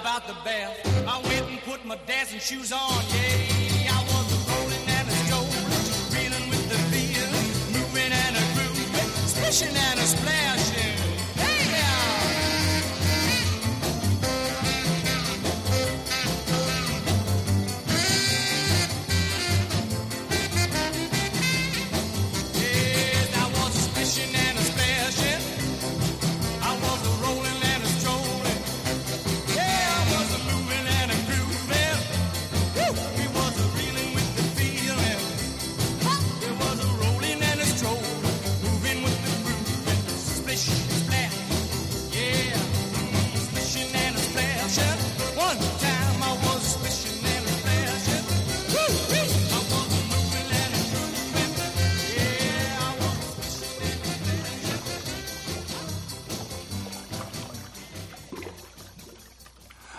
About 0.00 0.26
the 0.26 0.34
bath. 0.44 0.76
I 1.06 1.20
went 1.28 1.50
and 1.50 1.60
put 1.62 1.84
my 1.84 1.96
dancing 2.06 2.40
shoes 2.40 2.72
on. 2.72 3.02
Yeah, 3.14 3.92
I 3.92 4.02
was 4.10 4.26
a 4.34 4.38
rolling 4.50 4.86
and 4.88 5.08
a 5.08 5.16
strolling, 5.24 5.66
reeling 6.14 6.48
with 6.50 6.66
the 6.68 6.78
feeling, 6.92 7.48
moving 7.74 8.12
and 8.12 8.36
a 8.36 8.44
grooving, 8.54 9.10
splishing 9.26 9.76
and 9.76 9.98
a 9.98 10.02
splashing. 10.02 11.05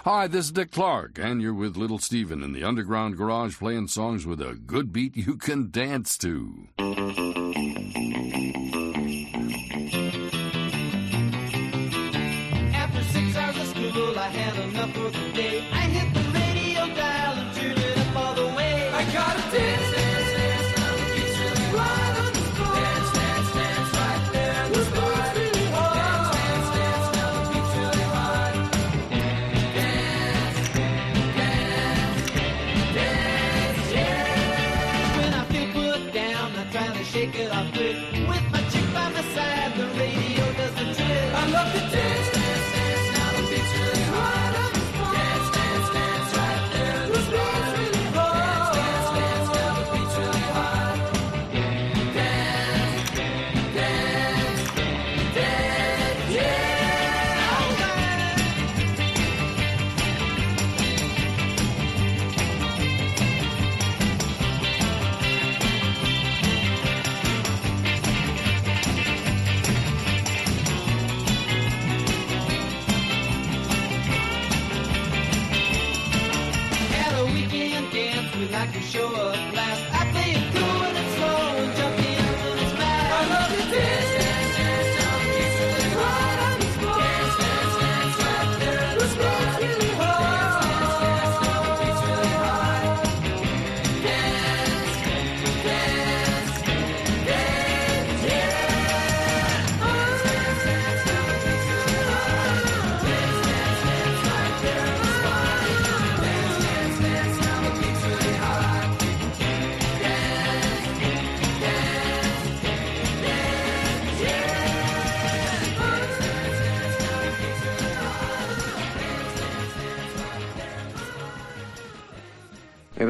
Hi, 0.10 0.26
this 0.26 0.46
is 0.46 0.52
Dick 0.54 0.72
Clark, 0.72 1.20
and 1.20 1.42
you're 1.42 1.54
with 1.54 1.76
Little 1.76 2.00
Steven 2.00 2.42
in 2.42 2.54
the 2.54 2.64
Underground 2.64 3.18
Garage 3.18 3.58
playing 3.58 3.90
songs 3.90 4.26
with 4.26 4.40
a 4.40 4.56
good 4.56 4.94
beat 4.94 5.18
you 5.18 5.36
can 5.36 5.70
dance 5.70 6.18
to. 6.20 6.70
After 12.74 13.04
six 13.04 13.36
hours 13.36 13.58
of 13.58 13.68
school, 13.68 14.18
I 14.18 14.30
had 14.30 14.70
enough 14.70 14.94
for 14.94 15.10
the 15.10 15.34
day. 15.34 15.68
I 15.74 15.87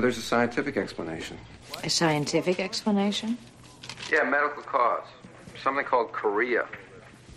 there's 0.08 0.18
a 0.18 0.22
scientific 0.22 0.78
explanation. 0.78 1.38
A 1.84 1.90
scientific 1.90 2.62
explanation? 2.62 3.38
Yeah, 4.10 4.24
medical 4.24 4.64
cause. 4.64 5.04
Something 5.62 5.84
called 5.84 6.14
chorea. 6.14 6.66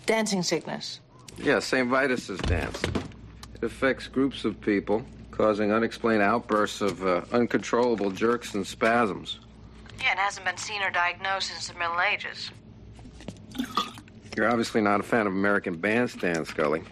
Dancing 0.05 0.41
sickness. 0.41 1.01
Yeah, 1.37 1.59
St. 1.59 1.89
Vitus's 1.89 2.39
dance. 2.39 2.81
It 3.55 3.61
affects 3.61 4.07
groups 4.07 4.45
of 4.45 4.61
people, 4.61 5.03
causing 5.31 5.73
unexplained 5.73 6.21
outbursts 6.21 6.79
of 6.79 7.05
uh, 7.05 7.23
uncontrollable 7.33 8.09
jerks 8.09 8.53
and 8.53 8.65
spasms. 8.65 9.41
Yeah, 9.99 10.13
it 10.13 10.19
hasn't 10.19 10.45
been 10.45 10.55
seen 10.55 10.81
or 10.81 10.91
diagnosed 10.91 11.49
since 11.49 11.67
the 11.67 11.77
Middle 11.77 11.99
Ages. 11.99 12.51
You're 14.37 14.49
obviously 14.49 14.79
not 14.79 15.01
a 15.01 15.03
fan 15.03 15.27
of 15.27 15.33
American 15.33 15.75
Bandstand, 15.75 16.47
Scully. 16.47 16.83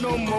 no 0.00 0.16
more. 0.16 0.29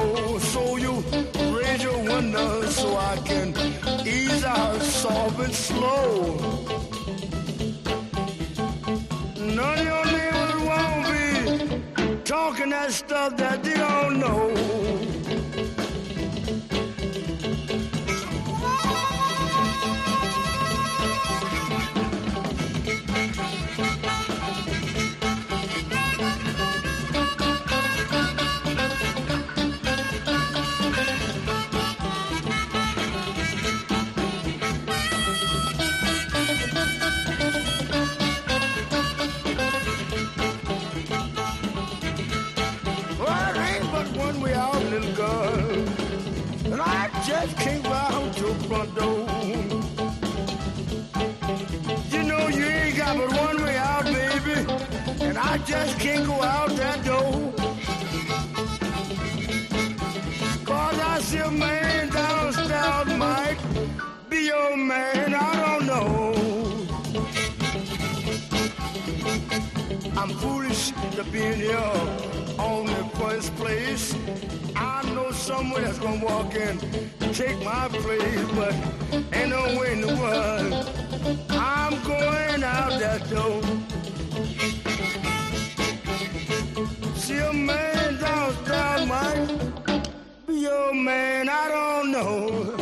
Someone 75.62 75.84
that's 75.84 76.00
gonna 76.00 76.26
walk 76.26 76.56
in 76.56 76.80
take 77.34 77.64
my 77.64 77.88
place, 77.88 78.46
but 78.56 78.74
ain't 79.32 79.50
no 79.50 79.80
way 79.80 79.94
in 79.94 80.02
the 80.02 80.14
world. 80.22 80.74
I'm 81.52 81.94
going 82.04 82.64
out 82.64 83.00
that 83.00 83.22
door. 83.30 83.62
See 87.16 87.38
a 87.38 87.54
man 87.54 88.18
downstairs 88.20 89.06
might 89.06 90.48
be 90.48 90.56
your 90.62 90.96
man, 90.96 91.48
I 91.48 91.68
don't 91.76 92.12
know. 92.12 92.76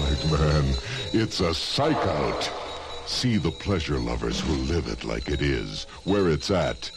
Like 0.00 0.22
man, 0.32 0.74
it's 1.12 1.40
a 1.40 1.54
psych 1.54 1.96
out. 1.96 2.59
See 3.20 3.36
the 3.36 3.50
pleasure 3.50 3.98
lovers 3.98 4.40
who 4.40 4.54
live 4.72 4.86
it 4.86 5.04
like 5.04 5.28
it 5.28 5.42
is, 5.42 5.84
where 6.04 6.30
it's 6.30 6.50
at. 6.50 6.90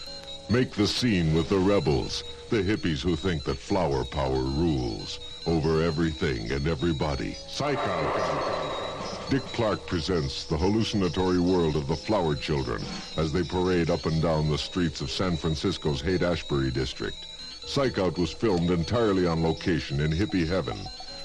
Make 0.49 0.71
the 0.71 0.87
scene 0.87 1.33
with 1.33 1.49
the 1.49 1.59
rebels, 1.59 2.23
the 2.49 2.63
hippies 2.63 3.01
who 3.01 3.17
think 3.17 3.43
that 3.43 3.57
flower 3.57 4.05
power 4.05 4.39
rules 4.39 5.19
over 5.45 5.81
everything 5.81 6.49
and 6.53 6.65
everybody. 6.65 7.35
Psych 7.49 7.77
out. 7.77 9.29
Dick 9.29 9.43
Clark 9.51 9.85
presents 9.85 10.45
the 10.45 10.55
hallucinatory 10.55 11.41
world 11.41 11.75
of 11.75 11.89
the 11.89 11.95
flower 11.97 12.35
children 12.35 12.81
as 13.17 13.33
they 13.33 13.43
parade 13.43 13.89
up 13.89 14.05
and 14.05 14.21
down 14.21 14.49
the 14.49 14.57
streets 14.57 15.01
of 15.01 15.11
San 15.11 15.35
Francisco's 15.35 15.99
Haight-Ashbury 15.99 16.71
district. 16.71 17.17
Psych 17.65 17.99
Out 17.99 18.17
was 18.17 18.31
filmed 18.31 18.71
entirely 18.71 19.27
on 19.27 19.43
location 19.43 19.99
in 19.99 20.09
hippie 20.09 20.47
heaven. 20.47 20.77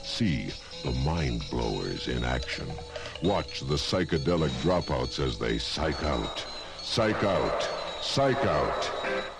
See 0.03 0.51
the 0.83 0.91
mind 0.91 1.45
blowers 1.53 2.09
in 2.09 2.25
action. 2.25 2.67
Watch 3.23 3.61
the 3.61 3.75
psychedelic 3.75 4.51
dropouts 4.63 5.19
as 5.19 5.39
they 5.39 5.59
psych 5.59 6.03
out. 6.05 6.45
Psych 6.83 7.25
out. 7.25 7.69
Psych 8.01 8.45
out. 8.45 9.38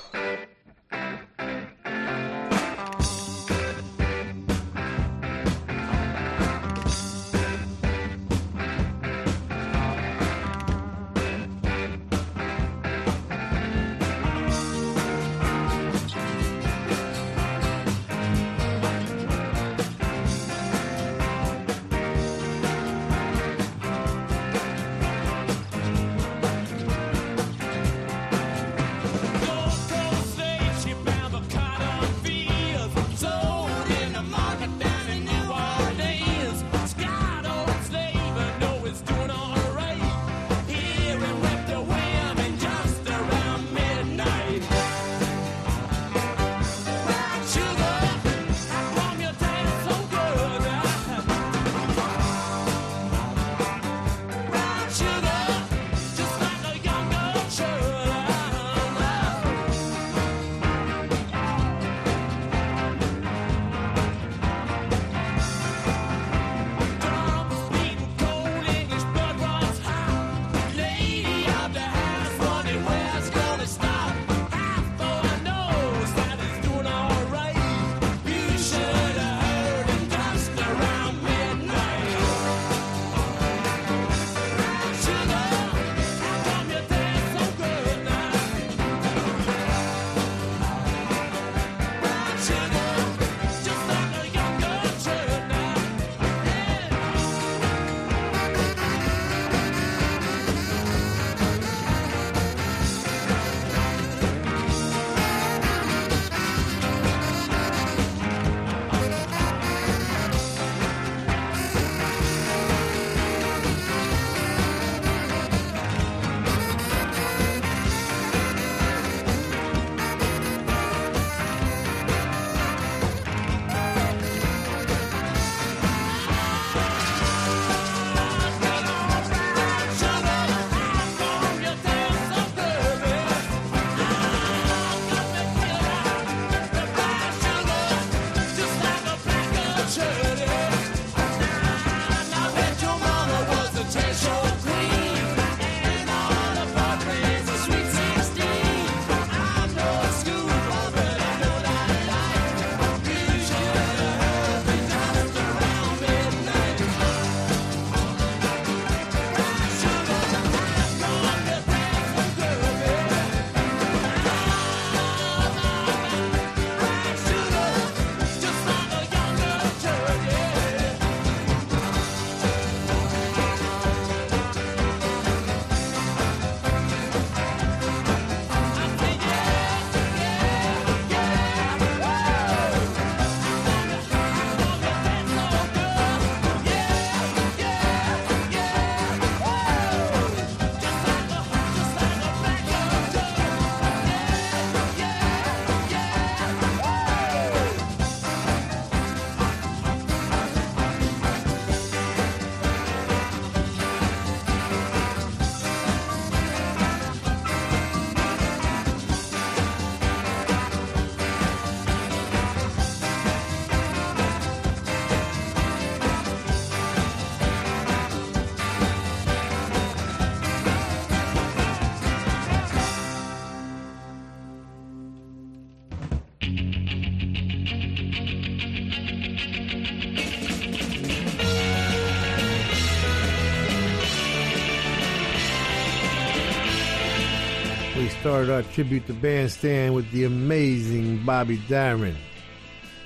Started 238.39 238.55
our 238.55 238.73
tribute 238.73 239.05
to 239.05 239.13
Bandstand 239.13 239.93
with 239.93 240.09
the 240.13 240.23
amazing 240.23 241.25
Bobby 241.25 241.61
Darin. 241.69 242.15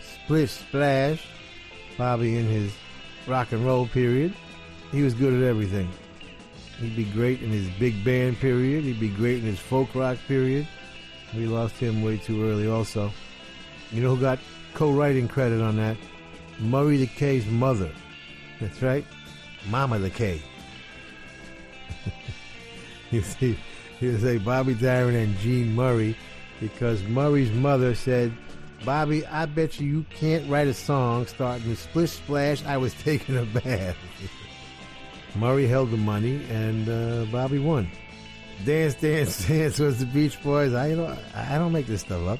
Splish 0.03 0.51
Splash, 0.51 1.27
Bobby 1.97 2.37
in 2.37 2.45
his 2.45 2.71
rock 3.27 3.51
and 3.53 3.65
roll 3.65 3.87
period. 3.87 4.35
He 4.91 5.01
was 5.01 5.15
good 5.15 5.33
at 5.33 5.43
everything. 5.43 5.89
He'd 6.79 6.95
be 6.95 7.05
great 7.05 7.41
in 7.41 7.49
his 7.49 7.67
big 7.79 8.05
band 8.05 8.41
period. 8.41 8.85
He'd 8.85 9.01
be 9.01 9.09
great 9.09 9.39
in 9.39 9.47
his 9.47 9.59
folk 9.59 9.95
rock 9.95 10.19
period. 10.29 10.69
We 11.35 11.47
lost 11.47 11.77
him 11.77 12.03
way 12.03 12.19
too 12.19 12.45
early 12.45 12.69
also. 12.69 13.11
You 13.91 14.03
know 14.03 14.15
who 14.15 14.21
got 14.21 14.39
co-writing 14.75 15.29
credit 15.29 15.63
on 15.63 15.77
that? 15.79 15.97
Murray 16.59 16.99
the 16.99 17.07
K's 17.07 17.47
mother. 17.47 17.91
That's 18.61 18.83
right. 18.83 19.07
Mama 19.71 19.99
the 19.99 20.11
K. 20.21 20.43
you 23.11 23.23
see, 23.23 23.57
you 24.03 24.19
say 24.19 24.39
Bobby 24.39 24.75
Darin 24.75 25.15
and 25.15 25.39
Jean 25.39 25.75
Murray 25.75 26.17
because 26.61 27.03
Murray's 27.05 27.53
mother 27.53 27.95
said, 27.95 28.33
Bobby, 28.85 29.25
I 29.27 29.47
bet 29.47 29.79
you 29.79 29.87
you 29.87 30.05
can't 30.11 30.51
write 30.51 30.67
a 30.67 30.75
song 30.75 31.27
starting 31.27 31.69
with 31.69 31.79
Splish 31.79 32.11
Splash, 32.11 32.65
I 32.65 32.77
was 32.77 32.95
taking 33.03 33.37
a 33.37 33.45
bath. 33.45 33.97
Murray 35.35 35.67
held 35.67 35.91
the 35.91 35.97
money 35.97 36.45
and 36.51 36.89
uh, 36.89 37.25
Bobby 37.31 37.59
won. 37.59 37.89
Dance, 38.65 38.95
dance, 38.95 39.47
dance 39.49 39.79
was 39.79 39.99
the 39.99 40.07
Beach 40.07 40.43
Boys. 40.43 40.75
I, 40.75 40.95
know, 40.95 41.17
I 41.35 41.59
don't 41.59 41.73
make 41.73 41.87
this 41.87 42.01
stuff 42.03 42.27
up. 42.27 42.39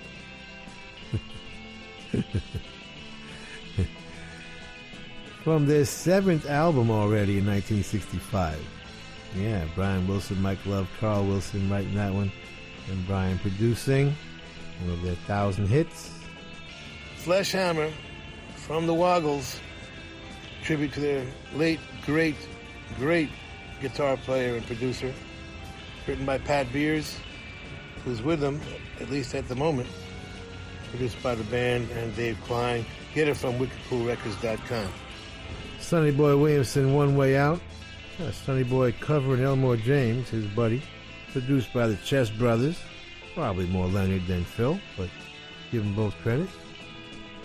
From 5.45 5.67
their 5.67 5.85
seventh 5.85 6.49
album 6.49 6.91
already 6.91 7.39
in 7.39 7.47
1965. 7.47 8.59
Yeah, 9.37 9.65
Brian 9.75 10.07
Wilson, 10.07 10.41
Mike 10.43 10.65
Love, 10.67 10.89
Carl 11.01 11.25
Wilson 11.25 11.71
writing 11.71 11.95
that 11.95 12.13
one, 12.13 12.31
and 12.91 13.07
Brian 13.07 13.39
producing. 13.39 14.15
One 14.81 14.91
of 14.91 15.03
their 15.03 15.15
thousand 15.15 15.69
hits. 15.69 16.11
Flesh 17.17 17.53
Hammer 17.53 17.91
from 18.57 18.87
the 18.87 18.95
Woggles. 18.95 19.61
Tribute 20.63 20.93
to 20.95 21.01
their 21.01 21.27
late, 21.55 21.81
great, 22.05 22.37
great 22.99 23.29
guitar 23.81 24.17
player 24.17 24.57
and 24.57 24.67
producer. 24.67 25.13
Written 26.07 26.27
by 26.27 26.39
Pat 26.39 26.73
Beers, 26.73 27.17
who's 28.05 28.23
with 28.23 28.41
them, 28.41 28.61
at 29.01 29.09
least 29.11 29.35
at 29.35 29.49
the 29.49 29.55
moment. 29.55 29.89
Produced 30.91 31.23
by 31.23 31.35
the 31.35 31.45
band 31.45 31.91
and 31.93 32.15
Dave 32.17 32.39
Klein. 32.45 32.85
Get 33.15 33.29
it 33.29 33.37
from 33.37 33.55
wickedcoolrecords.com. 33.59 34.89
Sonny 35.81 36.11
Boy 36.11 36.37
Williamson, 36.37 36.95
One 36.95 37.17
Way 37.17 37.37
Out. 37.37 37.61
Uh, 38.23 38.31
Sonny 38.31 38.63
Boy 38.63 38.93
covering 39.01 39.43
Elmore 39.43 39.77
James, 39.77 40.29
his 40.29 40.47
buddy. 40.47 40.81
Produced 41.33 41.73
by 41.73 41.89
the 41.89 41.97
Chess 41.97 42.31
Brothers. 42.31 42.79
Probably 43.35 43.67
more 43.67 43.87
Leonard 43.87 44.27
than 44.27 44.45
Phil, 44.45 44.79
but 44.97 45.09
give 45.73 45.83
them 45.83 45.95
both 45.95 46.15
credit. 46.23 46.49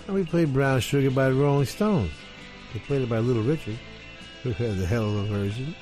And 0.06 0.16
we 0.16 0.24
played 0.24 0.54
Brown 0.54 0.80
Sugar 0.82 1.10
by 1.10 1.30
the 1.30 1.36
Rolling 1.36 1.66
Stones. 1.66 2.12
They 2.74 2.80
played 2.80 3.02
it 3.02 3.10
by 3.10 3.20
Little 3.20 3.42
Richard, 3.42 3.78
who 4.44 4.52
had 4.52 4.78
the 4.78 4.86
hell 4.86 5.06
of 5.06 5.16
a 5.16 5.24
version. 5.24 5.74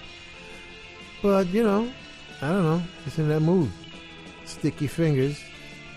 But, 1.21 1.47
you 1.47 1.63
know, 1.63 1.91
I 2.41 2.49
don't 2.49 2.63
know, 2.63 2.83
just 3.03 3.19
in 3.19 3.27
that 3.29 3.41
mood. 3.41 3.71
Sticky 4.45 4.87
Fingers, 4.87 5.43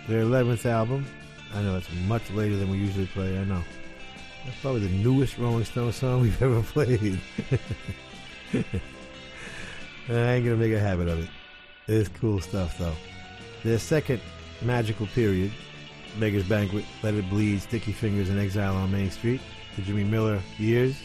their 0.08 0.24
11th 0.24 0.64
album. 0.66 1.06
I 1.54 1.62
know 1.62 1.76
it's 1.76 1.88
much 2.08 2.30
later 2.30 2.56
than 2.56 2.70
we 2.70 2.78
usually 2.78 3.06
play, 3.06 3.38
I 3.38 3.44
know. 3.44 3.62
That's 4.44 4.58
probably 4.60 4.86
the 4.86 4.94
newest 4.94 5.38
Rolling 5.38 5.64
Stone 5.64 5.92
song 5.92 6.22
we've 6.22 6.42
ever 6.42 6.62
played. 6.62 7.20
I 10.08 10.12
ain't 10.12 10.44
gonna 10.44 10.56
make 10.56 10.72
a 10.72 10.80
habit 10.80 11.08
of 11.08 11.22
it. 11.22 11.28
It's 11.86 12.08
cool 12.08 12.40
stuff, 12.40 12.78
though. 12.78 12.94
Their 13.62 13.78
second 13.78 14.20
magical 14.62 15.06
period, 15.08 15.50
Beggar's 16.18 16.48
Banquet, 16.48 16.84
Let 17.02 17.14
It 17.14 17.28
Bleed, 17.28 17.60
Sticky 17.60 17.92
Fingers, 17.92 18.28
and 18.28 18.38
Exile 18.38 18.74
on 18.74 18.90
Main 18.90 19.10
Street, 19.10 19.40
the 19.76 19.82
Jimmy 19.82 20.04
Miller 20.04 20.40
years. 20.58 20.96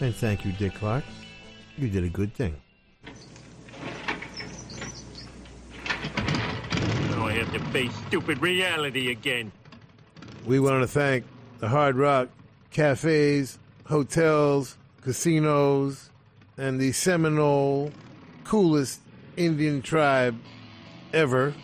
And 0.00 0.14
thank 0.14 0.44
you, 0.44 0.52
Dick 0.52 0.74
Clark. 0.74 1.04
You 1.76 1.88
did 1.88 2.04
a 2.04 2.08
good 2.08 2.32
thing. 2.34 2.54
Now 7.10 7.26
I 7.26 7.32
have 7.32 7.52
to 7.52 7.60
face 7.70 7.94
stupid 8.06 8.40
reality 8.40 9.10
again. 9.10 9.50
We 10.46 10.60
want 10.60 10.82
to 10.82 10.88
thank 10.88 11.24
the 11.58 11.68
Hard 11.68 11.96
Rock 11.96 12.28
cafes, 12.70 13.58
hotels, 13.86 14.76
casinos, 15.00 16.10
and 16.56 16.80
the 16.80 16.92
Seminole 16.92 17.90
coolest 18.44 19.00
Indian 19.36 19.82
tribe 19.82 20.38
ever 21.12 21.54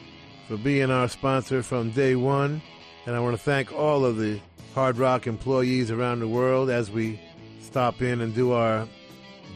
for 0.48 0.56
being 0.56 0.90
our 0.90 1.08
sponsor 1.08 1.62
from 1.62 1.90
day 1.90 2.16
one. 2.16 2.62
And 3.06 3.14
I 3.14 3.20
want 3.20 3.36
to 3.36 3.42
thank 3.42 3.72
all 3.72 4.04
of 4.04 4.16
the 4.18 4.40
Hard 4.74 4.98
Rock 4.98 5.26
employees 5.26 5.90
around 5.90 6.20
the 6.20 6.28
world 6.28 6.70
as 6.70 6.90
we 6.90 7.20
stop 7.60 8.02
in 8.02 8.20
and 8.20 8.34
do 8.34 8.52
our 8.52 8.86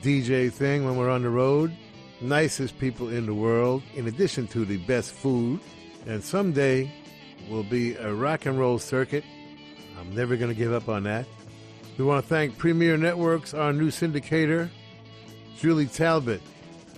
DJ 0.03 0.53
thing 0.53 0.85
when 0.85 0.97
we're 0.97 1.11
on 1.11 1.23
the 1.23 1.31
road. 1.31 1.77
Nicest 2.21 2.79
people 2.79 3.09
in 3.09 3.27
the 3.27 3.35
world, 3.35 3.83
in 3.95 4.07
addition 4.07 4.47
to 4.49 4.65
the 4.65 4.79
best 4.79 5.11
food. 5.13 5.61
And 6.07 6.23
someday 6.23 6.93
will 7.51 7.65
be 7.65 7.97
a 7.97 8.13
rock 8.15 8.47
and 8.47 8.59
roll 8.59 8.79
circuit. 8.79 9.25
I'm 9.99 10.15
never 10.15 10.37
going 10.37 10.51
to 10.51 10.59
give 10.59 10.73
up 10.73 10.89
on 10.89 11.05
that. 11.05 11.27
We 11.99 12.05
want 12.05 12.25
to 12.25 12.29
thank 12.29 12.59
Premier 12.59 12.97
Networks, 12.97 13.55
our 13.55 13.73
new 13.73 13.91
syndicator, 13.91 14.69
Julie 15.59 15.87
Talbott, 15.87 16.43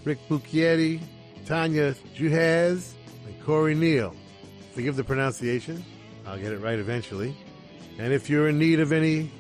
Rick 0.05 0.19
Bucchietti, 0.29 1.01
Tanya 1.47 1.95
Juhaz, 2.17 2.93
and 3.27 3.45
Corey 3.45 3.75
Neal. 3.75 4.15
Forgive 4.73 4.97
the 4.97 5.05
pronunciation. 5.05 5.85
I'll 6.27 6.39
get 6.39 6.53
it 6.53 6.59
right 6.59 6.79
eventually. 6.79 7.37
And 7.99 8.13
if 8.13 8.29
you're 8.29 8.49
in 8.49 8.59
need 8.59 8.81
of 8.81 8.93
any 8.93 9.31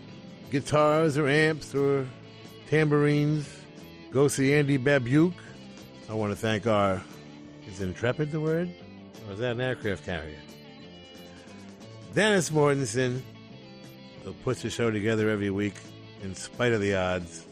guitars 0.50 1.18
or 1.18 1.28
amps 1.28 1.74
or 1.74 2.06
tambourines, 2.70 3.48
go 4.10 4.28
see 4.28 4.54
Andy 4.54 4.78
Babiuk. 4.78 5.34
I 6.08 6.14
want 6.14 6.32
to 6.32 6.36
thank 6.36 6.66
our, 6.66 7.02
is 7.66 7.80
Intrepid 7.80 8.30
the 8.30 8.40
word? 8.40 8.70
Or 9.26 9.32
is 9.32 9.38
that 9.40 9.52
an 9.52 9.60
aircraft 9.60 10.04
carrier? 10.04 10.38
Dennis 12.14 12.50
Mortensen, 12.50 13.20
who 14.24 14.32
puts 14.32 14.62
the 14.62 14.70
show 14.70 14.90
together 14.90 15.28
every 15.28 15.50
week 15.50 15.74
in 16.22 16.34
spite 16.34 16.72
of 16.72 16.80
the 16.80 16.94
odds. 16.94 17.45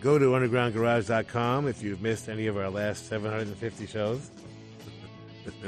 Go 0.00 0.18
to 0.18 0.26
undergroundgarage.com 0.26 1.68
if 1.68 1.82
you've 1.82 2.00
missed 2.00 2.28
any 2.28 2.46
of 2.46 2.56
our 2.56 2.70
last 2.70 3.06
750 3.08 3.86
shows. 3.86 4.30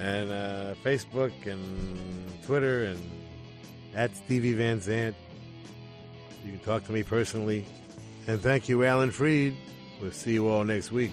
and 0.00 0.30
uh, 0.30 0.74
Facebook 0.84 1.32
and 1.46 1.62
Twitter 2.44 2.84
and 2.84 2.98
at 3.94 4.16
Stevie 4.16 4.54
Van 4.54 4.80
Zandt. 4.80 5.14
You 6.44 6.52
can 6.52 6.60
talk 6.60 6.84
to 6.86 6.92
me 6.92 7.02
personally. 7.02 7.64
And 8.26 8.40
thank 8.40 8.68
you, 8.68 8.84
Alan 8.84 9.10
Freed. 9.10 9.56
We'll 10.00 10.10
see 10.10 10.32
you 10.32 10.48
all 10.48 10.64
next 10.64 10.90
week. 10.90 11.12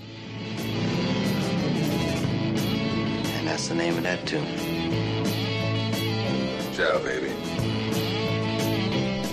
And 3.38 3.48
that's 3.48 3.68
the 3.68 3.76
name 3.76 3.98
of 3.98 4.04
that 4.04 4.26
tune. 4.28 4.46
Ciao, 6.74 6.98
baby. 7.00 7.30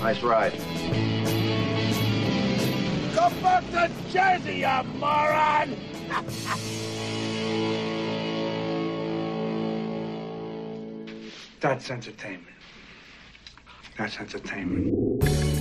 Nice 0.00 0.22
ride. 0.22 1.37
Go 3.18 3.30
back 3.42 3.64
to 3.72 3.90
Jersey, 4.12 4.60
you 4.60 4.84
moron! 5.00 5.74
That's 11.60 11.90
entertainment. 11.90 12.56
That's 13.96 14.20
entertainment. 14.20 14.94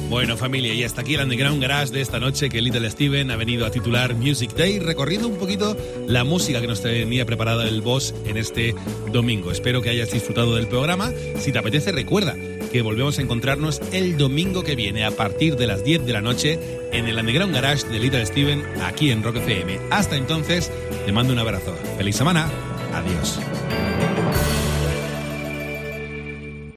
Bueno, 0.07 0.37
familia, 0.37 0.75
y 0.75 0.83
hasta 0.83 1.01
aquí 1.01 1.15
el 1.15 1.21
Underground 1.21 1.59
Garage 1.59 1.91
de 1.91 2.01
esta 2.01 2.19
noche 2.19 2.49
que 2.49 2.61
Little 2.61 2.87
Steven 2.91 3.31
ha 3.31 3.35
venido 3.35 3.65
a 3.65 3.71
titular 3.71 4.13
Music 4.13 4.53
Day, 4.53 4.77
recorriendo 4.77 5.27
un 5.27 5.37
poquito 5.37 5.75
la 6.05 6.23
música 6.23 6.61
que 6.61 6.67
nos 6.67 6.83
tenía 6.83 7.25
preparada 7.25 7.67
el 7.67 7.81
boss 7.81 8.13
en 8.27 8.37
este 8.37 8.75
domingo. 9.11 9.51
Espero 9.51 9.81
que 9.81 9.89
hayas 9.89 10.11
disfrutado 10.11 10.55
del 10.55 10.67
programa. 10.67 11.11
Si 11.39 11.51
te 11.51 11.57
apetece, 11.57 11.91
recuerda 11.91 12.35
que 12.71 12.81
volvemos 12.81 13.19
a 13.19 13.21
encontrarnos 13.21 13.81
el 13.91 14.17
domingo 14.17 14.63
que 14.63 14.75
viene 14.75 15.05
a 15.05 15.11
partir 15.11 15.55
de 15.55 15.67
las 15.67 15.83
10 15.83 16.05
de 16.05 16.13
la 16.13 16.21
noche 16.21 16.59
en 16.91 17.07
el 17.07 17.17
Underground 17.17 17.53
Garage 17.53 17.87
de 17.87 17.99
Little 17.99 18.25
Steven 18.25 18.63
aquí 18.83 19.11
en 19.11 19.23
Rock 19.23 19.37
FM. 19.37 19.79
Hasta 19.89 20.15
entonces, 20.15 20.71
te 21.05 21.11
mando 21.11 21.33
un 21.33 21.39
abrazo. 21.39 21.75
¡Feliz 21.97 22.15
semana! 22.15 22.49
Adiós. 22.93 23.39